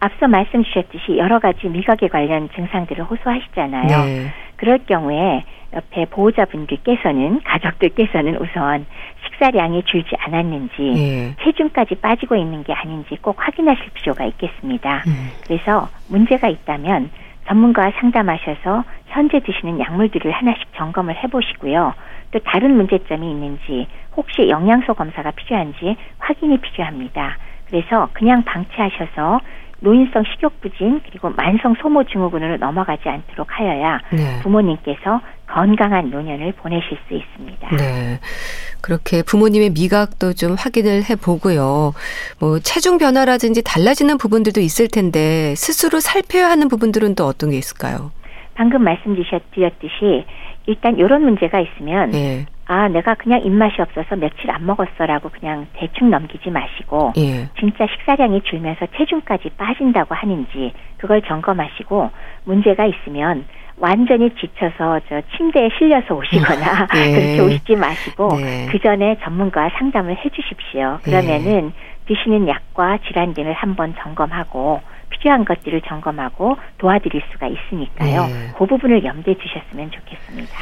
앞서 0.00 0.26
말씀 0.28 0.64
주셨듯이 0.64 1.18
여러 1.18 1.38
가지 1.38 1.68
미각에 1.68 2.08
관련 2.08 2.48
증상들을 2.54 3.04
호소하시잖아요. 3.04 4.04
네. 4.04 4.32
그럴 4.60 4.78
경우에 4.84 5.42
옆에 5.72 6.04
보호자분들께서는 6.10 7.40
가족들께서는 7.44 8.36
우선 8.36 8.84
식사량이 9.24 9.84
줄지 9.84 10.14
않았는지 10.18 10.82
네. 10.82 11.34
체중까지 11.42 11.94
빠지고 11.94 12.36
있는 12.36 12.62
게 12.62 12.74
아닌지 12.74 13.16
꼭 13.22 13.36
확인하실 13.38 13.90
필요가 13.94 14.26
있겠습니다. 14.26 15.02
음. 15.06 15.30
그래서 15.46 15.88
문제가 16.08 16.48
있다면 16.48 17.10
전문가와 17.46 17.92
상담하셔서 18.00 18.84
현재 19.06 19.40
드시는 19.40 19.80
약물들을 19.80 20.30
하나씩 20.30 20.62
점검을 20.76 21.16
해보시고요. 21.24 21.94
또 22.32 22.38
다른 22.40 22.76
문제점이 22.76 23.30
있는지 23.30 23.86
혹시 24.14 24.50
영양소 24.50 24.92
검사가 24.92 25.30
필요한지 25.30 25.96
확인이 26.18 26.58
필요합니다. 26.58 27.38
그래서 27.66 28.10
그냥 28.12 28.42
방치하셔서 28.44 29.40
노인성 29.80 30.24
식욕부진 30.32 31.00
그리고 31.08 31.30
만성 31.30 31.74
소모 31.80 32.04
증후군으로 32.04 32.58
넘어가지 32.58 33.08
않도록 33.08 33.48
하여야 33.50 34.00
네. 34.12 34.40
부모님께서 34.42 35.20
건강한 35.46 36.10
노년을 36.10 36.52
보내실 36.52 36.98
수 37.08 37.14
있습니다. 37.14 37.76
네. 37.76 38.20
그렇게 38.82 39.22
부모님의 39.22 39.70
미각도 39.70 40.34
좀 40.34 40.54
확인을 40.58 41.02
해 41.10 41.16
보고요. 41.16 41.92
뭐 42.38 42.58
체중 42.60 42.98
변화라든지 42.98 43.62
달라지는 43.62 44.16
부분들도 44.18 44.60
있을 44.60 44.88
텐데 44.88 45.54
스스로 45.56 46.00
살펴야 46.00 46.48
하는 46.50 46.68
부분들은 46.68 47.14
또 47.14 47.24
어떤 47.24 47.50
게 47.50 47.58
있을까요? 47.58 48.12
방금 48.54 48.84
말씀 48.84 49.16
주셨듯이 49.16 50.24
일단 50.66 50.96
이런 50.98 51.22
문제가 51.22 51.60
있으면 51.60 52.10
네. 52.10 52.46
아, 52.70 52.86
내가 52.86 53.14
그냥 53.14 53.42
입맛이 53.42 53.82
없어서 53.82 54.14
며칠 54.14 54.48
안 54.48 54.64
먹었어라고 54.64 55.30
그냥 55.30 55.66
대충 55.72 56.08
넘기지 56.08 56.50
마시고 56.50 57.14
예. 57.16 57.48
진짜 57.58 57.84
식사량이 57.84 58.42
줄면서 58.42 58.86
체중까지 58.96 59.50
빠진다고 59.58 60.14
하는지 60.14 60.72
그걸 60.96 61.20
점검하시고 61.22 62.10
문제가 62.44 62.86
있으면 62.86 63.44
완전히 63.76 64.30
지쳐서 64.36 65.00
저 65.08 65.20
침대에 65.36 65.70
실려서 65.78 66.14
오시거나 66.14 66.86
예. 66.94 67.10
그렇게 67.10 67.40
오시지 67.40 67.74
마시고 67.74 68.36
네. 68.36 68.68
그 68.70 68.78
전에 68.78 69.18
전문가와 69.24 69.70
상담을 69.76 70.16
해주십시오. 70.24 71.00
그러면은 71.02 71.72
예. 71.74 72.04
드시는 72.06 72.46
약과 72.46 72.98
질환 73.08 73.34
등을 73.34 73.52
한번 73.52 73.96
점검하고 73.98 74.80
필요한 75.08 75.44
것들을 75.44 75.80
점검하고 75.80 76.56
도와드릴 76.78 77.20
수가 77.32 77.48
있으니까요. 77.48 78.26
네. 78.26 78.52
그 78.56 78.64
부분을 78.64 79.02
염두에 79.02 79.34
두셨으면 79.34 79.90
좋겠습니다. 79.90 80.54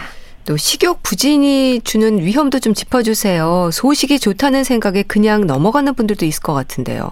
또 0.49 0.57
식욕 0.57 1.03
부진이 1.03 1.83
주는 1.83 2.21
위험도 2.21 2.61
좀 2.61 2.73
짚어주세요. 2.73 3.69
소식이 3.71 4.19
좋다는 4.19 4.65
생각에 4.65 5.03
그냥 5.03 5.47
넘어가는 5.47 5.93
분들도 5.93 6.25
있을 6.25 6.43
것 6.43 6.55
같은데요. 6.55 7.11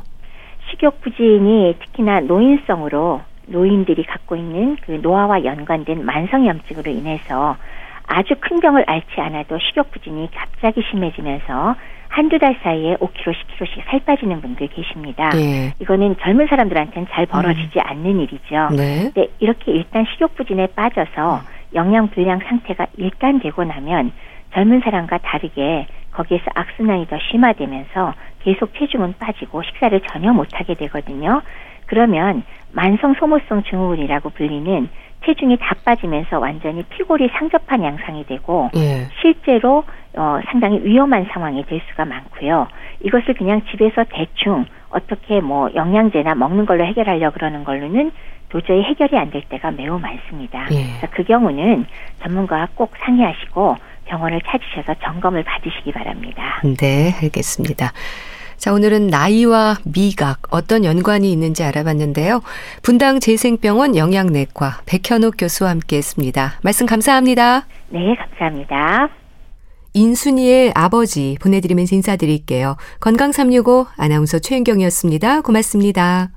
식욕 0.71 1.03
부진이 1.03 1.77
특히나 1.79 2.21
노인성으로 2.21 3.21
노인들이 3.49 4.05
갖고 4.05 4.37
있는 4.37 4.79
그 4.87 5.01
노화와 5.03 5.45
연관된 5.45 6.07
만성염증으로 6.07 6.91
인해서 6.91 7.59
아주 8.07 8.35
큰 8.41 8.59
병을 8.61 8.85
앓지 8.87 9.21
않아도 9.21 9.59
식욕 9.59 9.91
부진이 9.91 10.31
갑자기 10.35 10.81
심해지면서 10.91 11.77
한두 12.09 12.39
달 12.39 12.57
사이에 12.63 12.97
5kg, 12.97 13.35
10kg씩 13.35 13.85
살 13.91 14.01
빠지는 14.01 14.41
분들 14.41 14.69
계십니다. 14.69 15.29
네. 15.35 15.75
이거는 15.81 16.17
젊은 16.23 16.47
사람들한테는 16.47 17.09
잘 17.11 17.27
벌어지지 17.27 17.81
음. 17.81 17.83
않는 17.85 18.21
일이죠. 18.21 18.69
네. 18.75 19.11
네, 19.15 19.29
이렇게 19.41 19.73
일단 19.73 20.07
식욕 20.15 20.35
부진에 20.37 20.69
빠져서 20.69 21.56
영양 21.75 22.09
불량 22.09 22.41
상태가 22.41 22.87
일단되고 22.97 23.65
나면 23.65 24.13
젊은 24.53 24.81
사람과 24.81 25.19
다르게 25.19 25.87
거기에서 26.13 26.45
악순환이 26.55 27.07
더 27.09 27.19
심화되면서 27.31 28.15
계속 28.41 28.73
체중은 28.75 29.15
빠지고 29.19 29.63
식사를 29.63 30.01
전혀 30.09 30.33
못하게 30.33 30.75
되거든요. 30.75 31.43
그러면 31.87 32.43
만성 32.73 33.15
소모성 33.15 33.65
증후군이라고 33.65 34.31
불리는 34.31 34.89
체중이 35.25 35.57
다 35.59 35.75
빠지면서 35.85 36.39
완전히 36.39 36.83
피골이 36.85 37.29
상접한 37.33 37.83
양상이 37.83 38.25
되고 38.25 38.71
예. 38.77 39.09
실제로 39.21 39.85
어, 40.17 40.41
상당히 40.47 40.81
위험한 40.83 41.27
상황이 41.31 41.65
될 41.67 41.81
수가 41.91 42.05
많고요. 42.05 42.69
이것을 43.03 43.35
그냥 43.35 43.63
집에서 43.71 44.05
대충 44.09 44.65
어떻게 44.91 45.41
뭐 45.41 45.69
영양제나 45.75 46.35
먹는 46.35 46.65
걸로 46.65 46.85
해결하려 46.85 47.31
그러는 47.33 47.65
걸로는 47.65 48.13
도저히 48.57 48.83
해결이 48.85 49.19
안 49.19 49.31
될 49.31 49.43
때가 49.51 49.71
매우 49.73 49.99
많습니다. 49.99 50.67
예. 50.71 50.85
그래서 50.99 51.09
그 51.11 51.25
경우는 51.25 51.85
전문가와 52.23 52.69
꼭 52.75 52.93
상의하시고 53.05 53.77
병원을 54.07 54.41
찾으셔서 54.47 54.95
점검을 55.03 55.43
받으시기 55.43 55.93
바랍니다. 55.93 56.63
네, 56.79 57.13
알겠습니다. 57.23 57.93
자, 58.57 58.73
오늘은 58.73 59.09
나이와 59.09 59.77
미각 59.85 60.45
어떤 60.51 60.85
연관이 60.87 61.31
있는지 61.33 61.65
알아봤는데요. 61.65 62.41
분당 62.83 63.21
재생병원 63.21 63.95
영양내과 63.95 64.81
백현옥 64.87 65.35
교수와 65.39 65.69
함께 65.71 65.99
했습니다. 65.99 66.53
말씀 66.63 66.87
감사합니다. 66.87 67.67
네, 67.91 68.15
감사합니다. 68.15 69.09
인순이의 69.93 70.73
아버지 70.75 71.37
보내드리면서 71.43 71.95
인사드릴게요. 71.97 72.77
건강365 73.01 73.89
아나운서 73.99 74.39
최은경이었습니다. 74.39 75.43
고맙습니다. 75.43 76.31